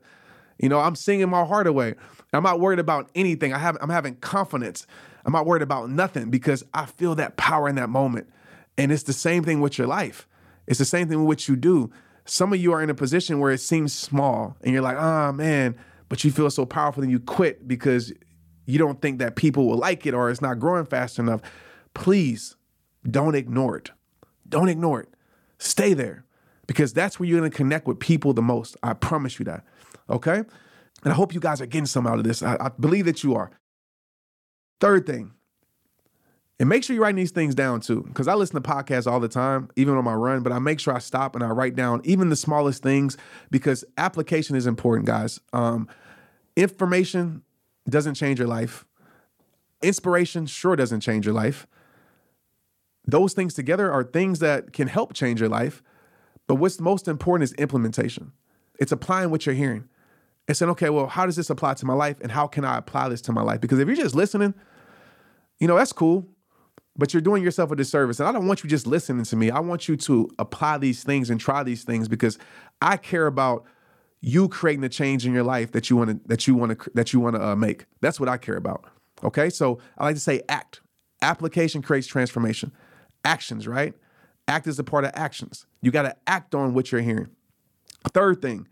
[0.58, 1.94] You know, I'm singing my heart away.
[2.34, 3.54] I'm not worried about anything.
[3.54, 4.88] I have I'm having confidence.
[5.26, 8.28] I'm not worried about nothing because I feel that power in that moment.
[8.78, 10.28] And it's the same thing with your life.
[10.68, 11.92] It's the same thing with what you do.
[12.30, 15.32] Some of you are in a position where it seems small and you're like, oh
[15.32, 15.76] man,
[16.10, 18.14] but you feel so powerful and you quit because
[18.68, 21.42] you don't think that people will like it or it's not growing fast enough,
[21.96, 22.56] please
[23.10, 23.90] don't ignore it.
[24.48, 25.10] Don't ignore it.
[25.58, 26.24] Stay there
[26.68, 28.78] because that's where you're going to connect with people the most.
[28.84, 29.66] I promise you that.
[30.08, 30.38] Okay?
[31.04, 32.44] And I hope you guys are getting some out of this.
[32.44, 33.50] I, I believe that you are.
[34.80, 35.32] Third thing,
[36.60, 39.22] and make sure you're writing these things down too, because I listen to podcasts all
[39.22, 41.76] the time, even on my run, but I make sure I stop and I write
[41.76, 43.16] down even the smallest things
[43.50, 45.40] because application is important, guys.
[45.54, 45.88] Um,
[46.58, 47.44] information
[47.88, 48.86] doesn't change your life.
[49.82, 51.66] Inspiration sure doesn't change your life.
[53.06, 55.82] Those things together are things that can help change your life.
[56.46, 58.34] But what's most important is implementation.
[58.80, 59.88] It's applying what you're hearing
[60.48, 62.78] and saying, okay, well, how does this apply to my life and how can I
[62.78, 63.62] apply this to my life?
[63.62, 64.54] Because if you're just listening,
[65.60, 66.28] you know, that's cool,
[67.00, 68.20] but you're doing yourself a disservice.
[68.20, 69.50] And I don't want you just listening to me.
[69.50, 72.38] I want you to apply these things and try these things because
[72.82, 73.66] I care about
[74.22, 76.92] you creating the change in your life that you want to that you want to
[76.94, 77.86] that you want to uh, make.
[78.02, 78.86] That's what I care about.
[79.24, 80.82] Okay, so I like to say act.
[81.22, 82.72] Application creates transformation.
[83.26, 83.94] Actions, right?
[84.48, 85.66] Act is a part of actions.
[85.82, 87.30] You got to act on what you're hearing.
[88.14, 88.68] Third thing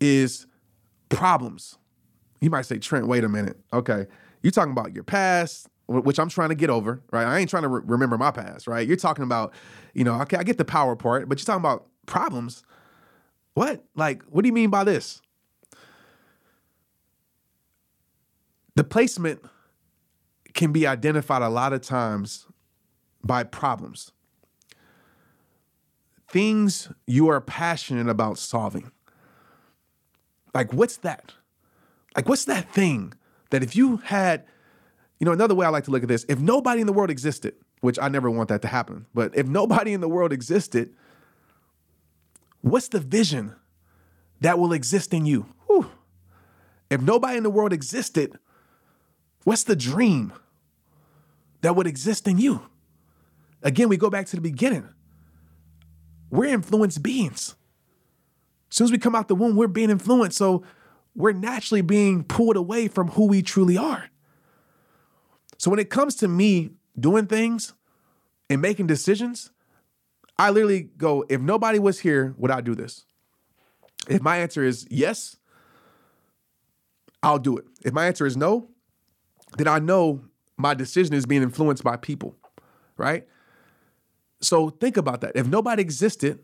[0.00, 0.46] is
[1.08, 1.78] problems.
[2.40, 3.58] You might say, Trent, wait a minute.
[3.72, 4.06] Okay.
[4.42, 7.26] You're talking about your past, which I'm trying to get over, right?
[7.26, 8.86] I ain't trying to re- remember my past, right?
[8.86, 9.54] You're talking about,
[9.94, 12.62] you know, okay, I get the power part, but you're talking about problems.
[13.54, 13.84] What?
[13.96, 15.22] Like, what do you mean by this?
[18.76, 19.40] The placement
[20.54, 22.46] can be identified a lot of times
[23.24, 24.12] by problems.
[26.30, 28.92] Things you are passionate about solving.
[30.54, 31.32] Like, what's that?
[32.14, 33.14] Like, what's that thing
[33.50, 34.44] that if you had,
[35.20, 37.10] you know, another way I like to look at this, if nobody in the world
[37.10, 40.94] existed, which I never want that to happen, but if nobody in the world existed,
[42.60, 43.54] what's the vision
[44.40, 45.46] that will exist in you?
[45.66, 45.90] Whew.
[46.90, 48.38] If nobody in the world existed,
[49.44, 50.32] what's the dream
[51.60, 52.62] that would exist in you?
[53.62, 54.88] Again, we go back to the beginning.
[56.30, 57.56] We're influenced beings.
[58.70, 60.38] As soon as we come out the womb, we're being influenced.
[60.38, 60.62] So
[61.14, 64.10] we're naturally being pulled away from who we truly are.
[65.58, 67.74] So when it comes to me doing things
[68.48, 69.50] and making decisions,
[70.38, 73.04] I literally go, if nobody was here, would I do this?
[74.08, 75.36] If my answer is yes,
[77.22, 77.64] I'll do it.
[77.84, 78.68] If my answer is no,
[79.56, 80.24] then I know
[80.56, 82.36] my decision is being influenced by people,
[82.96, 83.26] right?
[84.40, 85.32] So think about that.
[85.34, 86.38] If nobody existed,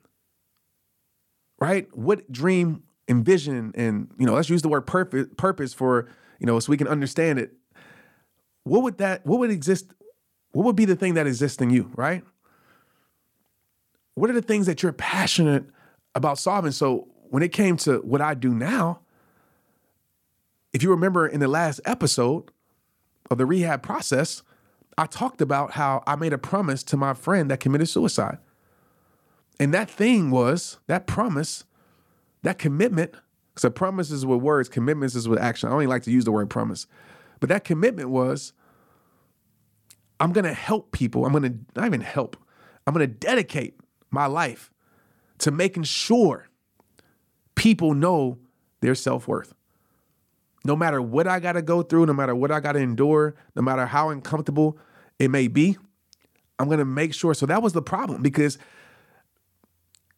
[1.60, 1.86] right?
[1.96, 6.08] What dream and vision and you know, let's use the word purpose purpose for,
[6.40, 7.52] you know, so we can understand it.
[8.64, 9.92] What would that what would exist
[10.52, 12.24] what would be the thing that exists in you, right?
[14.14, 15.64] What are the things that you're passionate
[16.14, 16.72] about solving?
[16.72, 19.00] So when it came to what I do now,
[20.72, 22.50] if you remember in the last episode
[23.30, 24.42] of the rehab process,
[24.96, 28.38] I talked about how I made a promise to my friend that committed suicide.
[29.58, 31.64] And that thing was that promise,
[32.42, 33.14] that commitment.
[33.56, 35.68] So promises is with words, commitments is with action.
[35.68, 36.86] I don't like to use the word promise.
[37.44, 38.54] But that commitment was
[40.18, 41.26] I'm gonna help people.
[41.26, 42.38] I'm gonna not even help.
[42.86, 43.78] I'm gonna dedicate
[44.10, 44.70] my life
[45.40, 46.48] to making sure
[47.54, 48.38] people know
[48.80, 49.54] their self-worth.
[50.64, 53.84] No matter what I gotta go through, no matter what I gotta endure, no matter
[53.84, 54.78] how uncomfortable
[55.18, 55.76] it may be,
[56.58, 57.34] I'm gonna make sure.
[57.34, 58.56] So that was the problem because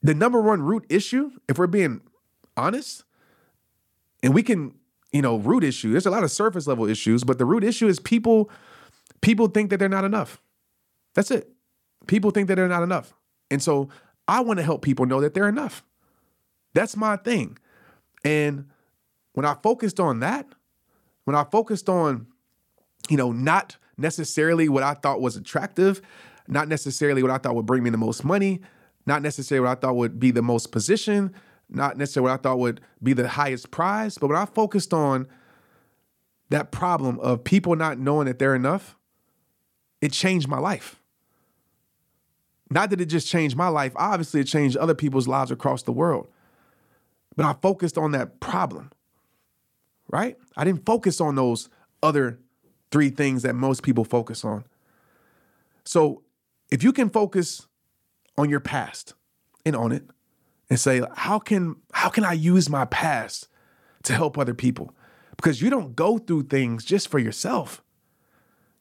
[0.01, 2.03] the number one root issue, if we're being
[2.57, 3.03] honest,
[4.23, 4.75] and we can,
[5.17, 7.89] you know, root issue, there's a lot of surface level issues, but the root issue
[7.89, 8.51] is people
[9.23, 10.43] people think that they're not enough.
[11.15, 11.51] That's it.
[12.07, 13.15] People think that they're not enough.
[13.51, 13.89] And so
[14.29, 15.83] I want to help people know that they're enough.
[16.75, 17.57] That's my thing.
[18.27, 18.67] And
[19.33, 20.47] when I focused on that,
[21.25, 22.27] when I focused on,
[23.09, 26.03] you know, not necessarily what I thought was attractive,
[26.47, 28.61] not necessarily what I thought would bring me the most money,
[29.07, 31.33] not necessarily what I thought would be the most position,
[31.69, 35.27] not necessarily what I thought would be the highest prize, but when I focused on
[36.51, 38.97] that problem of people not knowing that they're enough,
[40.01, 41.01] it changed my life.
[42.71, 45.93] Not that it just changed my life, obviously, it changed other people's lives across the
[45.93, 46.29] world.
[47.37, 48.91] But I focused on that problem,
[50.11, 50.37] right?
[50.57, 51.69] I didn't focus on those
[52.03, 52.39] other
[52.91, 54.65] three things that most people focus on.
[55.85, 56.23] So
[56.71, 57.67] if you can focus
[58.39, 59.15] on your past
[59.65, 60.05] and on it
[60.69, 63.49] and say how can how can I use my past
[64.05, 64.95] to help other people?
[65.37, 67.83] Because you don't go through things just for yourself.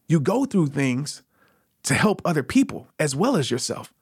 [0.08, 1.24] You go through things
[1.84, 3.94] to help other people as well as yourself.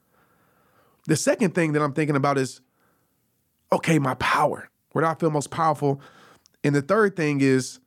[1.06, 2.60] The second thing that I'm thinking about is
[3.72, 4.70] okay, my power.
[4.92, 6.00] Where do I feel most powerful?
[6.62, 7.80] And the third thing is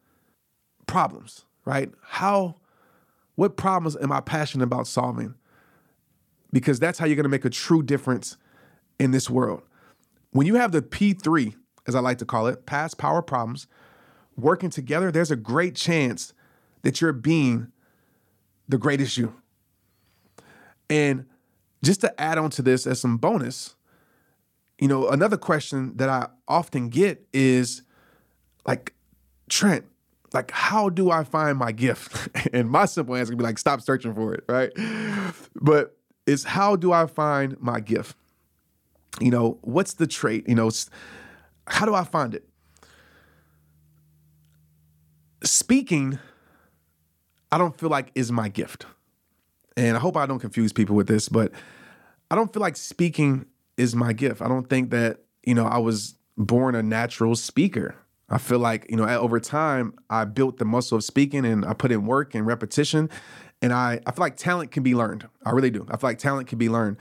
[0.85, 1.89] problems, right?
[2.01, 2.55] How
[3.35, 5.35] what problems am I passionate about solving?
[6.51, 8.37] because that's how you're going to make a true difference
[8.99, 9.61] in this world.
[10.37, 11.55] When you have the P3,
[11.87, 13.65] as I like to call it, past power problems,
[14.35, 16.31] working together, there's a great chance
[16.83, 17.71] that you're being
[18.69, 19.33] the greatest you.
[20.91, 21.25] And
[21.83, 23.75] just to add on to this as some bonus,
[24.77, 27.81] you know, another question that I often get is
[28.63, 28.93] like,
[29.49, 29.85] Trent,
[30.33, 32.29] like, how do I find my gift?
[32.53, 34.71] and my simple answer would be like, stop searching for it, right?
[35.55, 38.15] But it's how do I find my gift?
[39.19, 40.47] You know, what's the trait?
[40.47, 40.69] You know,
[41.67, 42.47] how do I find it?
[45.43, 46.19] Speaking,
[47.51, 48.85] I don't feel like is my gift.
[49.75, 51.51] And I hope I don't confuse people with this, but
[52.31, 53.45] I don't feel like speaking
[53.77, 54.41] is my gift.
[54.41, 57.95] I don't think that, you know, I was born a natural speaker.
[58.29, 61.73] I feel like, you know, over time, I built the muscle of speaking and I
[61.73, 63.09] put in work and repetition.
[63.61, 65.27] And I, I feel like talent can be learned.
[65.45, 65.85] I really do.
[65.89, 66.97] I feel like talent can be learned.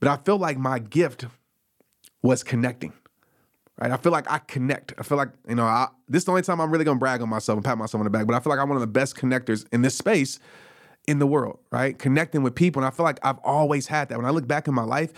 [0.00, 1.26] But I feel like my gift
[2.22, 2.92] was connecting.
[3.78, 3.92] Right.
[3.92, 4.94] I feel like I connect.
[4.96, 7.20] I feel like, you know, I, this is the only time I'm really gonna brag
[7.20, 8.80] on myself and pat myself on the back, but I feel like I'm one of
[8.80, 10.38] the best connectors in this space
[11.06, 11.98] in the world, right?
[11.98, 12.82] Connecting with people.
[12.82, 14.16] And I feel like I've always had that.
[14.16, 15.12] When I look back in my life,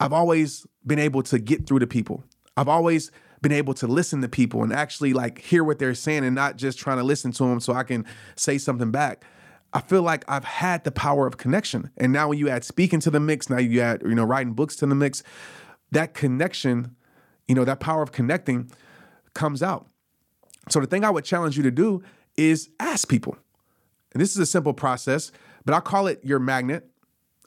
[0.00, 2.24] I've always been able to get through to people.
[2.56, 3.10] I've always
[3.42, 6.56] been able to listen to people and actually like hear what they're saying and not
[6.56, 8.06] just trying to listen to them so I can
[8.36, 9.24] say something back.
[9.74, 11.90] I feel like I've had the power of connection.
[11.96, 14.54] And now when you add speaking to the mix, now you add, you know, writing
[14.54, 15.22] books to the mix,
[15.92, 16.96] that connection,
[17.46, 18.70] you know, that power of connecting
[19.34, 19.86] comes out.
[20.68, 22.02] So the thing I would challenge you to do
[22.36, 23.36] is ask people.
[24.12, 25.32] And this is a simple process,
[25.64, 26.88] but I call it your magnet,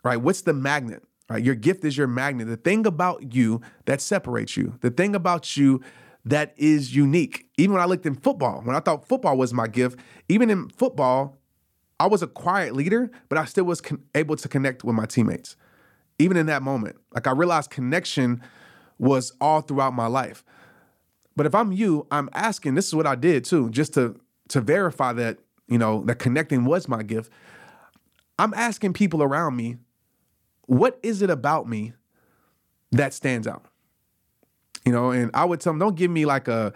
[0.04, 0.18] right?
[0.18, 1.04] What's the magnet?
[1.30, 1.44] Right?
[1.44, 2.48] Your gift is your magnet.
[2.48, 5.82] The thing about you that separates you, the thing about you
[6.24, 7.50] that is unique.
[7.58, 10.70] Even when I looked in football, when I thought football was my gift, even in
[10.70, 11.38] football,
[12.00, 15.06] I was a quiet leader, but I still was con- able to connect with my
[15.06, 15.56] teammates.
[16.20, 18.42] Even in that moment, like I realized connection
[18.98, 20.44] was all throughout my life.
[21.36, 24.62] But if I'm you, I'm asking, this is what I did too, just to to
[24.62, 27.32] verify that, you know, that connecting was my gift.
[28.40, 29.78] I'm asking people around me,
[30.66, 31.94] what is it about me
[32.92, 33.66] that stands out?
[34.86, 36.74] You know, and I would tell them, don't give me like a,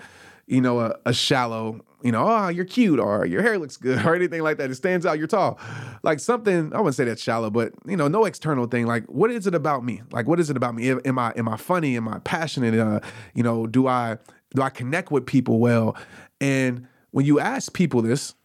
[0.47, 4.05] you know, a, a shallow, you know, oh, you're cute or your hair looks good
[4.05, 4.69] or anything like that.
[4.71, 5.59] It stands out, you're tall.
[6.03, 8.85] Like something, I wouldn't say that's shallow, but you know, no external thing.
[8.85, 10.01] Like, what is it about me?
[10.11, 10.91] Like, what is it about me?
[10.91, 11.95] Am I am I funny?
[11.97, 12.77] Am I passionate?
[12.77, 12.99] Uh,
[13.33, 14.17] you know, do I
[14.53, 15.95] do I connect with people well?
[16.39, 18.35] And when you ask people this,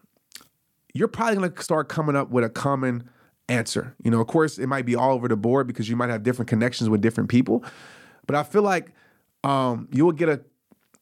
[0.95, 3.09] you're probably gonna start coming up with a common
[3.49, 3.95] answer.
[4.03, 6.23] You know, of course, it might be all over the board because you might have
[6.23, 7.65] different connections with different people.
[8.27, 8.93] But I feel like
[9.45, 10.41] um, you will get a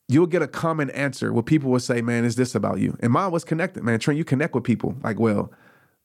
[0.09, 3.13] you'll get a common answer where people will say, "Man, is this about you?" And
[3.13, 3.83] mine was connected.
[3.83, 5.53] Man, Trent, you connect with people like well.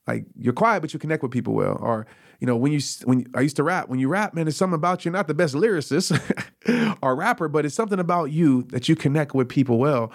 [0.06, 1.78] Like you're quiet, but you connect with people well.
[1.80, 2.06] Or
[2.40, 4.74] you know, when you when I used to rap, when you rap, man, there's something
[4.74, 5.10] about you.
[5.10, 6.18] Not the best lyricist
[7.02, 10.10] or rapper, but it's something about you that you connect with people well.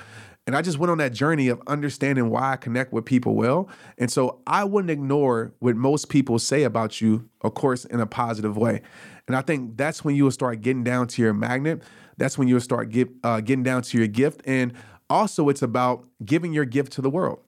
[0.48, 3.68] And I just went on that journey of understanding why I connect with people well.
[3.98, 8.06] And so I wouldn't ignore what most people say about you, of course, in a
[8.06, 8.82] positive way.
[9.28, 11.82] And I think that's when you will start getting down to your magnet.
[12.18, 14.42] That's when you'll start get, uh, getting down to your gift.
[14.46, 14.74] And
[15.10, 17.40] also, it's about giving your gift to the world.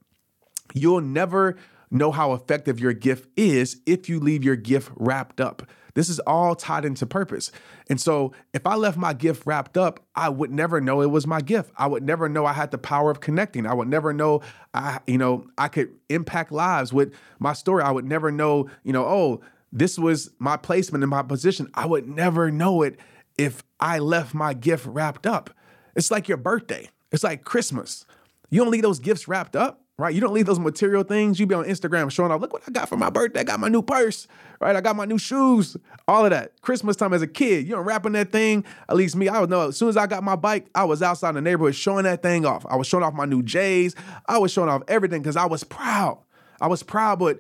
[0.74, 1.56] You'll never
[1.92, 5.64] know how effective your gift is if you leave your gift wrapped up.
[5.98, 7.52] This is all tied into purpose.
[7.90, 11.26] And so if I left my gift wrapped up, I would never know it was
[11.26, 11.72] my gift.
[11.76, 13.66] I would never know I had the power of connecting.
[13.66, 14.42] I would never know
[14.76, 17.82] I, you know, I could impact lives with my story.
[17.82, 19.42] I would never know, you know, oh,
[19.72, 21.68] this was my placement in my position.
[21.74, 23.00] I would never know it
[23.36, 25.50] if I left my gift wrapped up.
[25.96, 26.90] It's like your birthday.
[27.12, 28.06] It's like Christmas.
[28.52, 30.14] You don't leave those gifts wrapped up right?
[30.14, 31.40] You don't leave those material things.
[31.40, 33.40] You be on Instagram showing off, look what I got for my birthday.
[33.40, 34.28] I got my new purse,
[34.62, 34.76] right?
[34.76, 35.76] I got my new shoes,
[36.08, 36.62] all of that.
[36.62, 38.64] Christmas time as a kid, you know, wrapping that thing.
[38.90, 41.02] At least me, I would know as soon as I got my bike, I was
[41.02, 42.66] outside in the neighborhood showing that thing off.
[42.70, 43.96] I was showing off my new J's.
[44.28, 46.20] I was showing off everything because I was proud.
[46.62, 47.40] I was proud, but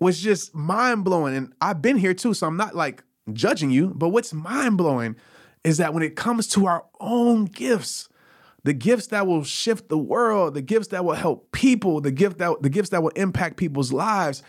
[0.00, 1.36] was just mind blowing.
[1.36, 5.14] And I've been here too, so I'm not like judging you, but what's mind blowing
[5.62, 8.08] is that when it comes to our own gifts,
[8.64, 12.38] the gifts that will shift the world, the gifts that will help people, the gift
[12.38, 14.42] that the gifts that will impact people's lives,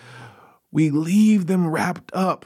[0.72, 2.45] we leave them wrapped up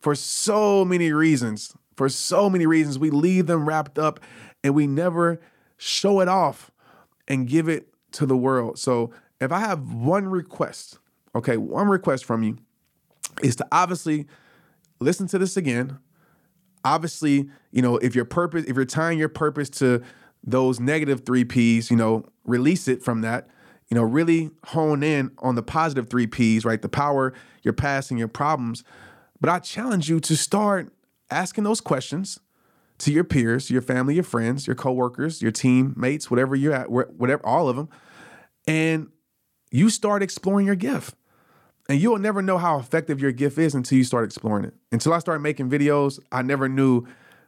[0.00, 1.74] for so many reasons.
[1.96, 4.20] For so many reasons, we leave them wrapped up
[4.62, 5.40] and we never
[5.78, 6.70] show it off
[7.26, 8.78] and give it to the world.
[8.78, 10.98] So, if I have one request,
[11.34, 12.58] okay, one request from you
[13.42, 14.26] is to obviously
[15.00, 15.98] listen to this again.
[16.84, 20.02] Obviously, you know, if your purpose, if you're tying your purpose to
[20.44, 23.48] those negative three P's, you know, release it from that,
[23.88, 26.80] you know, really hone in on the positive three P's, right?
[26.80, 28.84] The power, your past, and your problems.
[29.40, 30.92] But I challenge you to start
[31.30, 32.40] asking those questions
[32.98, 37.44] to your peers, your family, your friends, your coworkers, your teammates, whatever you're at, whatever,
[37.46, 37.88] all of them.
[38.66, 39.08] And
[39.70, 41.14] you start exploring your gift.
[41.88, 44.74] And you'll never know how effective your gift is until you start exploring it.
[44.92, 47.06] Until I started making videos, I never knew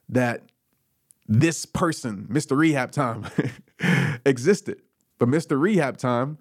[0.08, 0.44] that
[1.30, 2.56] this person, Mr.
[2.56, 3.24] Rehab Time,
[4.26, 4.82] existed.
[5.18, 5.58] But Mr.
[5.58, 6.38] Rehab Time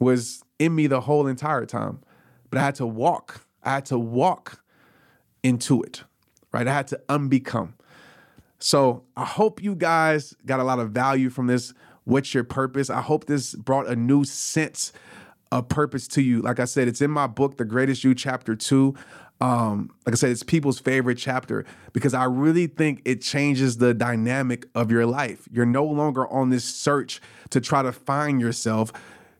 [0.00, 2.00] was in me the whole entire time.
[2.50, 3.46] But I had to walk.
[3.62, 4.60] I had to walk
[5.44, 6.02] into it,
[6.50, 6.66] right?
[6.66, 7.74] I had to unbecome.
[8.58, 11.72] So I hope you guys got a lot of value from this.
[12.02, 12.90] What's your purpose?
[12.90, 14.92] I hope this brought a new sense
[15.52, 16.42] of purpose to you.
[16.42, 18.96] Like I said, it's in my book, The Greatest You, Chapter Two.
[19.42, 23.92] Um, like I said, it's people's favorite chapter because I really think it changes the
[23.92, 25.48] dynamic of your life.
[25.50, 27.20] You're no longer on this search
[27.50, 28.92] to try to find yourself.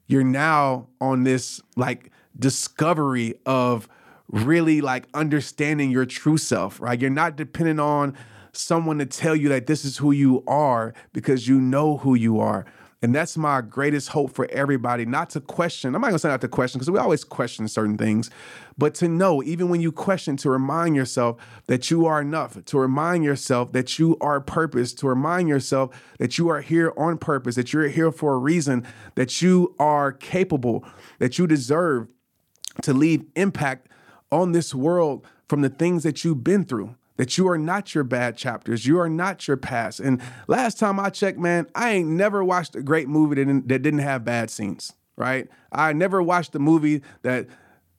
[0.09, 3.89] You're now on this like discovery of
[4.27, 7.01] really like understanding your true self, right?
[7.01, 8.17] You're not dependent on
[8.53, 12.41] someone to tell you that this is who you are because you know who you
[12.41, 12.67] are.
[13.03, 15.95] And that's my greatest hope for everybody, not to question.
[15.95, 18.31] I'm not gonna say not to question because we always question certain things,
[18.79, 21.37] but to know, even when you question, to remind yourself
[21.67, 26.39] that you are enough, to remind yourself that you are purpose, to remind yourself that
[26.39, 28.87] you are here on purpose, that you're here for a reason,
[29.17, 30.85] that you are capable,
[31.19, 32.07] that you deserve
[32.83, 33.89] to leave impact
[34.31, 38.05] on this world from the things that you've been through that you are not your
[38.05, 38.87] bad chapters.
[38.87, 40.01] You are not your past.
[40.01, 43.69] And last time I checked, man, I ain't never watched a great movie that didn't,
[43.69, 45.49] that didn't have bad scenes, right?
[45.71, 47.47] I never watched a movie that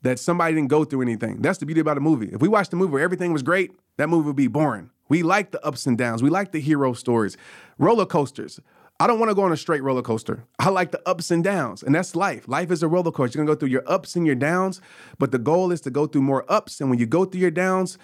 [0.03, 1.41] that somebody didn't go through anything.
[1.41, 2.29] That's the beauty about a movie.
[2.33, 4.89] If we watched a movie where everything was great, that movie would be boring.
[5.09, 6.21] We like the ups and downs.
[6.21, 7.37] We like the hero stories.
[7.77, 8.59] Roller coasters.
[8.99, 10.45] I don't want to go on a straight roller coaster.
[10.59, 12.47] I like the ups and downs, and that's life.
[12.47, 13.37] Life is a roller coaster.
[13.37, 14.81] You're gonna go through your ups and your downs,
[15.17, 16.79] but the goal is to go through more ups.
[16.79, 17.97] And when you go through your downs,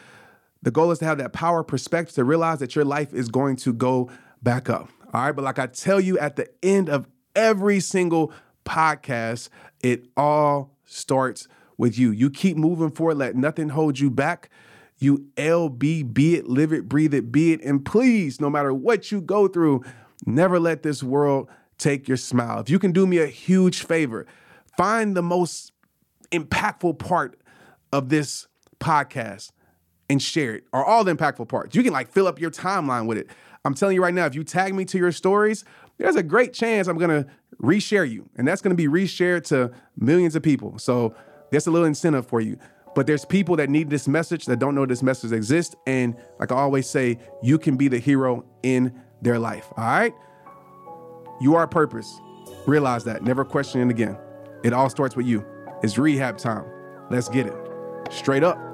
[0.62, 3.56] the goal is to have that power perspective to realize that your life is going
[3.58, 4.10] to go
[4.42, 4.90] back up.
[5.14, 5.32] All right.
[5.32, 8.34] But like I tell you at the end of every single
[8.66, 9.50] podcast,
[9.82, 11.48] it all starts
[11.78, 12.12] with you.
[12.12, 14.50] You keep moving forward, let nothing hold you back.
[14.98, 17.64] You LB, be it, live it, breathe it, be it.
[17.64, 19.86] And please, no matter what you go through,
[20.26, 21.48] never let this world
[21.78, 22.60] take your smile.
[22.60, 24.28] If you can do me a huge favor,
[24.78, 25.72] find the most
[26.32, 27.40] impactful part
[27.94, 28.48] of this
[28.82, 29.52] podcast
[30.10, 31.76] and share it, or all the impactful parts.
[31.76, 33.30] You can like fill up your timeline with it.
[33.66, 35.66] I'm telling you right now, if you tag me to your stories,
[35.98, 37.26] there's a great chance I'm gonna
[37.62, 40.80] reshare you, and that's gonna be reshared to millions of people.
[40.80, 41.14] So
[41.52, 42.58] that's a little incentive for you.
[42.96, 46.52] But there's people that need this message that don't know this message exists, and like
[46.52, 49.68] I always say, you can be the hero in their life.
[49.78, 50.14] All right,
[51.40, 52.20] you are purpose.
[52.66, 53.24] Realize that.
[53.24, 54.18] Never question it again.
[54.64, 55.46] It all starts with you.
[55.84, 56.66] It's rehab time.
[57.10, 57.54] Let's get it.
[58.10, 58.69] Straight up.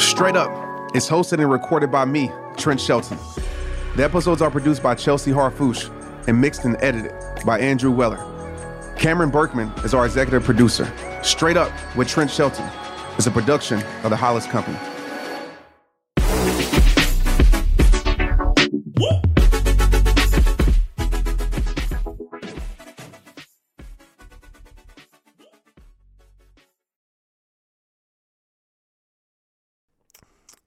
[0.00, 0.50] Straight Up
[0.96, 3.18] is hosted and recorded by me, Trent Shelton.
[3.96, 5.90] The episodes are produced by Chelsea Harfouche
[6.26, 7.12] and mixed and edited
[7.44, 8.16] by Andrew Weller.
[8.96, 10.90] Cameron Berkman is our executive producer.
[11.22, 12.66] Straight Up with Trent Shelton
[13.18, 14.78] is a production of the Hollis Company.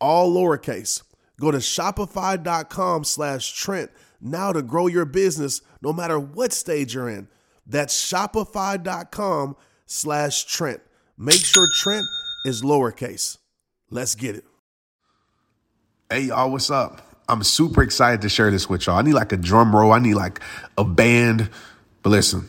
[0.00, 1.02] all lowercase.
[1.40, 3.90] Go to shopify.com slash Trent
[4.20, 7.28] now to grow your business no matter what stage you're in.
[7.66, 10.80] That's shopify.com slash Trent.
[11.18, 12.06] Make sure Trent
[12.44, 13.38] is lowercase.
[13.90, 14.44] Let's get it.
[16.10, 17.02] Hey, y'all, what's up?
[17.28, 18.96] I'm super excited to share this with y'all.
[18.96, 20.40] I need like a drum roll, I need like
[20.78, 21.50] a band.
[22.02, 22.48] But listen,